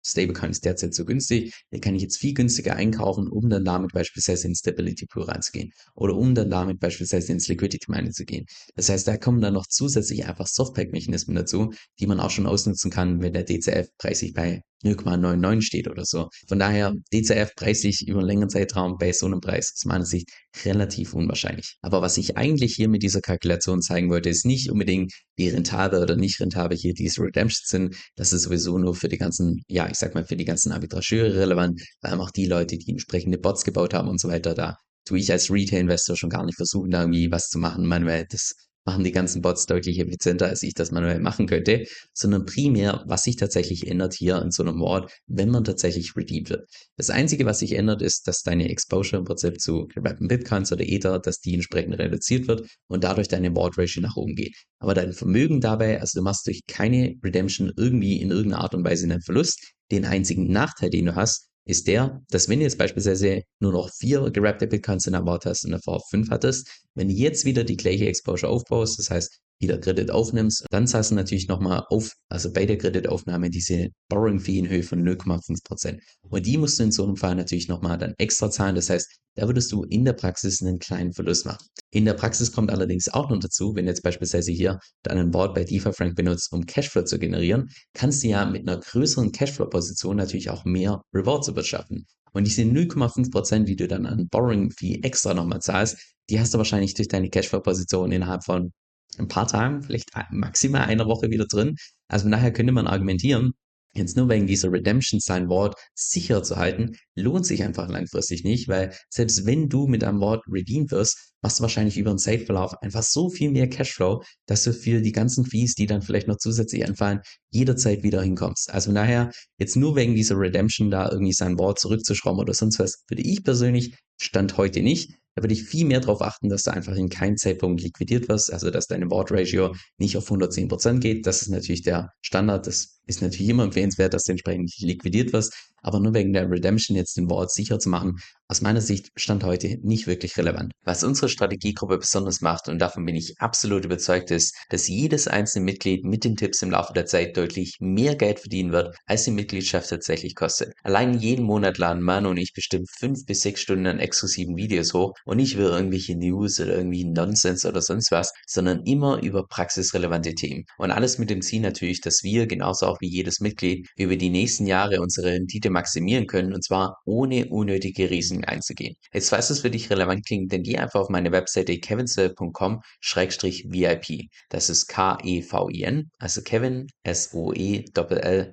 Stablecoin 0.04 0.50
ist 0.50 0.64
derzeit 0.64 0.94
so 0.94 1.04
günstig, 1.04 1.54
den 1.72 1.80
kann 1.80 1.94
ich 1.94 2.02
jetzt 2.02 2.18
viel 2.18 2.34
günstiger 2.34 2.76
einkaufen, 2.76 3.28
um 3.28 3.48
dann 3.48 3.64
damit 3.64 3.92
beispielsweise 3.92 4.48
ins 4.48 4.58
Stability 4.58 5.06
Pool 5.06 5.24
reinzugehen 5.24 5.72
oder 5.94 6.14
um 6.16 6.34
dann 6.34 6.50
damit 6.50 6.80
beispielsweise 6.80 7.32
ins 7.32 7.48
Liquidity 7.48 7.90
Mining 7.90 8.12
zu 8.12 8.24
gehen. 8.24 8.46
Das 8.74 8.88
heißt, 8.88 9.06
da 9.06 9.16
kommen 9.16 9.40
dann 9.40 9.54
noch 9.54 9.66
zusätzlich 9.66 10.26
einfach 10.26 10.46
Softpack-Mechanismen 10.46 11.36
dazu, 11.36 11.72
die 12.00 12.06
man 12.06 12.20
auch 12.20 12.30
schon 12.30 12.46
ausnutzen 12.46 12.90
kann, 12.90 13.22
wenn 13.22 13.32
der 13.32 13.44
DCF-Preis 13.44 14.20
sich 14.20 14.32
bei 14.32 14.62
0,99 14.84 15.62
steht 15.62 15.88
oder 15.88 16.04
so. 16.04 16.28
Von 16.48 16.58
daher 16.58 16.94
DCF 17.12 17.54
preislich 17.54 18.06
über 18.06 18.20
einen 18.20 18.28
längeren 18.28 18.50
Zeitraum 18.50 18.96
bei 18.98 19.12
so 19.12 19.26
einem 19.26 19.40
Preis 19.40 19.72
aus 19.74 19.84
meiner 19.84 20.04
Sicht 20.04 20.30
relativ 20.64 21.14
unwahrscheinlich. 21.14 21.76
Aber 21.80 22.02
was 22.02 22.18
ich 22.18 22.36
eigentlich 22.36 22.74
hier 22.74 22.88
mit 22.88 23.02
dieser 23.02 23.20
Kalkulation 23.20 23.82
zeigen 23.82 24.10
wollte, 24.10 24.28
ist 24.28 24.46
nicht 24.46 24.70
unbedingt, 24.70 25.12
wie 25.36 25.48
rentabel 25.48 26.02
oder 26.02 26.16
nicht 26.16 26.40
rentabel 26.40 26.76
hier 26.76 26.94
diese 26.94 27.22
Redemptions 27.22 27.68
sind. 27.68 27.96
Das 28.16 28.32
ist 28.32 28.42
sowieso 28.42 28.78
nur 28.78 28.94
für 28.94 29.08
die 29.08 29.18
ganzen, 29.18 29.62
ja, 29.68 29.88
ich 29.88 29.96
sag 29.96 30.14
mal, 30.14 30.24
für 30.24 30.36
die 30.36 30.44
ganzen 30.44 30.72
Arbitrageure 30.72 31.34
relevant, 31.34 31.80
weil 32.00 32.12
haben 32.12 32.20
auch 32.20 32.30
die 32.30 32.46
Leute, 32.46 32.76
die 32.78 32.90
entsprechende 32.90 33.38
Bots 33.38 33.64
gebaut 33.64 33.94
haben 33.94 34.08
und 34.08 34.20
so 34.20 34.28
weiter, 34.28 34.54
da 34.54 34.76
tue 35.04 35.18
ich 35.18 35.32
als 35.32 35.50
Retail-Investor 35.50 36.16
schon 36.16 36.30
gar 36.30 36.44
nicht 36.44 36.56
versuchen, 36.56 36.90
da 36.90 37.02
irgendwie 37.02 37.30
was 37.30 37.48
zu 37.48 37.58
machen, 37.58 37.86
manuell. 37.86 38.26
Das 38.30 38.54
machen 38.84 39.04
die 39.04 39.12
ganzen 39.12 39.42
Bots 39.42 39.66
deutlich 39.66 39.98
effizienter, 39.98 40.46
als 40.46 40.62
ich 40.62 40.74
das 40.74 40.90
manuell 40.90 41.20
machen 41.20 41.46
könnte, 41.46 41.84
sondern 42.12 42.44
primär, 42.44 43.04
was 43.06 43.24
sich 43.24 43.36
tatsächlich 43.36 43.86
ändert 43.86 44.14
hier 44.14 44.40
in 44.42 44.50
so 44.50 44.62
einem 44.62 44.78
Wort, 44.80 45.12
wenn 45.26 45.50
man 45.50 45.64
tatsächlich 45.64 46.16
redeemed 46.16 46.50
wird. 46.50 46.68
Das 46.96 47.10
Einzige, 47.10 47.46
was 47.46 47.60
sich 47.60 47.72
ändert, 47.72 48.02
ist, 48.02 48.26
dass 48.26 48.42
deine 48.42 48.68
Exposure 48.68 49.18
im 49.18 49.24
Prinzip 49.24 49.60
zu 49.60 49.86
gerappten 49.86 50.28
Bitcoins 50.28 50.72
oder 50.72 50.84
Ether, 50.84 51.18
dass 51.18 51.38
die 51.40 51.54
entsprechend 51.54 51.98
reduziert 51.98 52.48
wird 52.48 52.68
und 52.88 53.04
dadurch 53.04 53.28
deine 53.28 53.54
Ward 53.54 53.78
Ratio 53.78 54.02
nach 54.02 54.16
oben 54.16 54.34
geht. 54.34 54.56
Aber 54.78 54.94
dein 54.94 55.12
Vermögen 55.12 55.60
dabei, 55.60 56.00
also 56.00 56.18
du 56.18 56.24
machst 56.24 56.46
durch 56.46 56.60
keine 56.66 57.14
Redemption 57.22 57.72
irgendwie 57.76 58.20
in 58.20 58.30
irgendeiner 58.30 58.62
Art 58.62 58.74
und 58.74 58.84
Weise 58.84 59.04
einen 59.04 59.22
Verlust. 59.22 59.72
Den 59.90 60.04
einzigen 60.04 60.50
Nachteil, 60.50 60.90
den 60.90 61.06
du 61.06 61.14
hast, 61.14 61.51
ist 61.64 61.86
der, 61.86 62.22
dass 62.30 62.48
wenn 62.48 62.58
du 62.58 62.64
jetzt 62.64 62.78
beispielsweise 62.78 63.42
nur 63.60 63.72
noch 63.72 63.90
vier 63.90 64.30
gerappte 64.30 64.66
Bitcoins 64.66 65.06
in 65.06 65.12
der 65.12 65.24
Wort 65.24 65.46
hast 65.46 65.64
und 65.64 65.72
davor 65.72 66.02
fünf 66.10 66.30
hattest, 66.30 66.68
wenn 66.94 67.08
du 67.08 67.14
jetzt 67.14 67.44
wieder 67.44 67.64
die 67.64 67.76
gleiche 67.76 68.06
Exposure 68.06 68.50
aufbaust, 68.50 68.98
das 68.98 69.10
heißt, 69.10 69.40
wieder 69.60 69.78
Kredit 69.78 70.10
aufnimmst, 70.10 70.66
dann 70.70 70.86
zahlst 70.86 71.10
du 71.10 71.14
natürlich 71.14 71.48
nochmal 71.48 71.84
auf, 71.88 72.12
also 72.28 72.52
bei 72.52 72.66
der 72.66 72.78
Kreditaufnahme 72.78 73.50
diese 73.50 73.88
Borrowing 74.08 74.40
Fee 74.40 74.58
in 74.58 74.68
Höhe 74.68 74.82
von 74.82 75.02
0,5%. 75.02 75.98
Und 76.28 76.46
die 76.46 76.58
musst 76.58 76.78
du 76.78 76.84
in 76.84 76.92
so 76.92 77.04
einem 77.04 77.16
Fall 77.16 77.36
natürlich 77.36 77.68
nochmal 77.68 77.98
dann 77.98 78.14
extra 78.18 78.50
zahlen. 78.50 78.74
Das 78.74 78.90
heißt, 78.90 79.08
da 79.36 79.46
würdest 79.46 79.72
du 79.72 79.84
in 79.84 80.04
der 80.04 80.12
Praxis 80.12 80.60
einen 80.60 80.78
kleinen 80.78 81.12
Verlust 81.12 81.46
machen. 81.46 81.64
In 81.90 82.04
der 82.04 82.14
Praxis 82.14 82.52
kommt 82.52 82.70
allerdings 82.70 83.08
auch 83.08 83.30
noch 83.30 83.38
dazu, 83.38 83.74
wenn 83.74 83.86
du 83.86 83.90
jetzt 83.90 84.02
beispielsweise 84.02 84.52
hier 84.52 84.78
deinen 85.02 85.30
Board 85.30 85.54
bei 85.54 85.64
DeFi-Frank 85.64 86.16
benutzt, 86.16 86.52
um 86.52 86.66
Cashflow 86.66 87.04
zu 87.04 87.18
generieren, 87.18 87.70
kannst 87.94 88.22
du 88.22 88.28
ja 88.28 88.44
mit 88.44 88.68
einer 88.68 88.78
größeren 88.78 89.32
Cashflow-Position 89.32 90.16
natürlich 90.16 90.50
auch 90.50 90.64
mehr 90.64 91.00
Rewards 91.14 91.48
erwirtschaften. 91.48 92.06
Und 92.32 92.46
diese 92.46 92.62
0,5%, 92.62 93.64
die 93.64 93.76
du 93.76 93.88
dann 93.88 94.06
an 94.06 94.28
Borrowing 94.28 94.70
Fee 94.70 95.00
extra 95.02 95.34
nochmal 95.34 95.60
zahlst, 95.60 95.96
die 96.30 96.40
hast 96.40 96.54
du 96.54 96.58
wahrscheinlich 96.58 96.94
durch 96.94 97.08
deine 97.08 97.30
Cashflow-Position 97.30 98.12
innerhalb 98.12 98.44
von 98.44 98.72
ein 99.18 99.28
paar 99.28 99.46
Tagen, 99.46 99.82
vielleicht 99.82 100.10
maximal 100.30 100.82
einer 100.82 101.06
Woche 101.06 101.30
wieder 101.30 101.46
drin. 101.46 101.76
Also 102.08 102.28
daher 102.28 102.52
könnte 102.52 102.72
man 102.72 102.86
argumentieren, 102.86 103.52
jetzt 103.94 104.16
nur 104.16 104.28
wegen 104.28 104.46
dieser 104.46 104.72
Redemption 104.72 105.20
sein 105.20 105.48
Wort 105.48 105.74
sicher 105.94 106.42
zu 106.42 106.56
halten, 106.56 106.96
lohnt 107.14 107.46
sich 107.46 107.62
einfach 107.62 107.88
langfristig 107.88 108.44
nicht, 108.44 108.68
weil 108.68 108.94
selbst 109.10 109.44
wenn 109.44 109.68
du 109.68 109.86
mit 109.86 110.02
einem 110.02 110.20
Wort 110.20 110.42
redeemed 110.50 110.90
wirst, 110.92 111.34
machst 111.42 111.58
du 111.58 111.62
wahrscheinlich 111.62 111.98
über 111.98 112.10
den 112.10 112.18
Zeitverlauf 112.18 112.74
einfach 112.82 113.02
so 113.02 113.28
viel 113.28 113.50
mehr 113.50 113.68
Cashflow, 113.68 114.22
dass 114.46 114.64
du 114.64 114.72
für 114.72 115.00
die 115.02 115.12
ganzen 115.12 115.44
Fees, 115.44 115.74
die 115.74 115.86
dann 115.86 116.02
vielleicht 116.02 116.28
noch 116.28 116.38
zusätzlich 116.38 116.86
anfallen, 116.86 117.20
jederzeit 117.50 118.02
wieder 118.02 118.22
hinkommst. 118.22 118.70
Also 118.70 118.92
daher, 118.92 119.30
jetzt 119.58 119.76
nur 119.76 119.96
wegen 119.96 120.14
dieser 120.14 120.38
Redemption 120.38 120.90
da 120.90 121.10
irgendwie 121.10 121.34
sein 121.34 121.58
Wort 121.58 121.78
zurückzuschrauben 121.78 122.40
oder 122.40 122.54
sonst 122.54 122.78
was, 122.78 123.04
würde 123.08 123.22
ich 123.22 123.44
persönlich 123.44 123.94
Stand 124.20 124.56
heute 124.56 124.82
nicht. 124.82 125.10
Da 125.34 125.42
würde 125.42 125.54
ich 125.54 125.64
viel 125.64 125.86
mehr 125.86 126.00
darauf 126.00 126.20
achten, 126.20 126.48
dass 126.48 126.64
du 126.64 126.72
einfach 126.72 126.94
in 126.94 127.08
keinem 127.08 127.36
Zeitpunkt 127.36 127.80
liquidiert 127.80 128.28
wirst, 128.28 128.52
also 128.52 128.70
dass 128.70 128.86
deine 128.86 129.06
Board 129.06 129.32
Ratio 129.32 129.74
nicht 129.96 130.16
auf 130.16 130.30
110% 130.30 131.00
geht. 131.00 131.26
Das 131.26 131.42
ist 131.42 131.48
natürlich 131.48 131.82
der 131.82 132.10
Standard. 132.20 132.66
Das 132.66 133.00
ist 133.06 133.22
natürlich 133.22 133.48
immer 133.48 133.64
empfehlenswert, 133.64 134.14
dass 134.14 134.24
du 134.24 134.32
entsprechend 134.32 134.72
liquidiert 134.78 135.32
wirst 135.32 135.72
aber 135.82 136.00
nur 136.00 136.14
wegen 136.14 136.32
der 136.32 136.48
Redemption 136.48 136.96
jetzt 136.96 137.16
den 137.16 137.26
Board 137.26 137.52
sicher 137.52 137.78
zu 137.78 137.88
machen, 137.88 138.16
aus 138.48 138.60
meiner 138.60 138.80
Sicht 138.80 139.10
stand 139.16 139.44
heute 139.44 139.78
nicht 139.82 140.06
wirklich 140.06 140.36
relevant. 140.36 140.72
Was 140.84 141.04
unsere 141.04 141.28
Strategiegruppe 141.28 141.98
besonders 141.98 142.40
macht, 142.40 142.68
und 142.68 142.78
davon 142.78 143.04
bin 143.04 143.16
ich 143.16 143.34
absolut 143.38 143.84
überzeugt, 143.84 144.30
ist, 144.30 144.54
dass 144.68 144.88
jedes 144.88 145.26
einzelne 145.26 145.64
Mitglied 145.64 146.04
mit 146.04 146.24
den 146.24 146.36
Tipps 146.36 146.60
im 146.62 146.70
Laufe 146.70 146.92
der 146.92 147.06
Zeit 147.06 147.36
deutlich 147.36 147.78
mehr 147.80 148.14
Geld 148.14 148.40
verdienen 148.40 148.72
wird, 148.72 148.94
als 149.06 149.24
die 149.24 149.30
Mitgliedschaft 149.30 149.88
tatsächlich 149.88 150.34
kostet. 150.34 150.74
Allein 150.82 151.18
jeden 151.18 151.44
Monat 151.46 151.78
laden 151.78 152.02
Manu 152.02 152.30
und 152.30 152.36
ich 152.36 152.52
bestimmt 152.52 152.88
fünf 152.90 153.24
bis 153.24 153.40
sechs 153.40 153.62
Stunden 153.62 153.86
an 153.86 153.98
exklusiven 153.98 154.56
Videos 154.56 154.92
hoch 154.92 155.14
und 155.24 155.38
nicht 155.38 155.54
über 155.54 155.74
irgendwelche 155.74 156.16
News 156.16 156.60
oder 156.60 156.76
irgendwie 156.76 157.04
Nonsens 157.04 157.64
oder 157.64 157.80
sonst 157.80 158.10
was, 158.10 158.32
sondern 158.46 158.82
immer 158.84 159.22
über 159.22 159.46
praxisrelevante 159.46 160.34
Themen. 160.34 160.64
Und 160.76 160.90
alles 160.90 161.18
mit 161.18 161.30
dem 161.30 161.40
Ziel 161.40 161.62
natürlich, 161.62 162.02
dass 162.02 162.22
wir, 162.22 162.46
genauso 162.46 162.86
auch 162.92 163.00
wie 163.00 163.08
jedes 163.08 163.40
Mitglied, 163.40 163.88
über 163.96 164.16
die 164.16 164.30
nächsten 164.30 164.66
Jahre 164.66 165.00
unsere 165.00 165.32
Rendite 165.32 165.70
maximieren 165.70 166.26
können 166.26 166.52
und 166.52 166.62
zwar 166.64 166.96
ohne 167.04 167.46
unnötige 167.48 168.10
Risiken 168.10 168.44
einzugehen. 168.44 168.96
Jetzt 169.12 169.30
falls 169.30 169.50
es 169.50 169.60
für 169.60 169.70
dich 169.70 169.88
relevant 169.90 170.26
klingt, 170.26 170.52
dann 170.52 170.62
geh 170.62 170.76
einfach 170.76 171.00
auf 171.00 171.08
meine 171.08 171.32
Webseite 171.32 171.78
kevinsel.com-vip. 171.78 174.28
Das 174.50 174.68
ist 174.68 174.88
K-E-V-I-N, 174.88 176.10
also 176.18 176.42
Kevin, 176.42 176.88
S-O-E-L-L.com, 177.02 178.48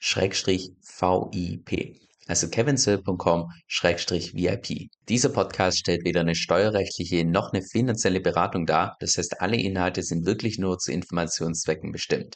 Schrägstrich 0.00 0.70
V-I-P 0.82 2.00
also 2.28 2.48
kevinsil.com-vip. 2.48 4.90
Dieser 5.08 5.28
Podcast 5.28 5.78
stellt 5.78 6.04
weder 6.04 6.22
eine 6.22 6.34
steuerrechtliche 6.34 7.24
noch 7.24 7.52
eine 7.52 7.62
finanzielle 7.62 8.18
Beratung 8.20 8.66
dar, 8.66 8.96
das 8.98 9.16
heißt 9.16 9.40
alle 9.40 9.56
Inhalte 9.56 10.02
sind 10.02 10.26
wirklich 10.26 10.58
nur 10.58 10.78
zu 10.78 10.90
Informationszwecken 10.92 11.92
bestimmt. 11.92 12.34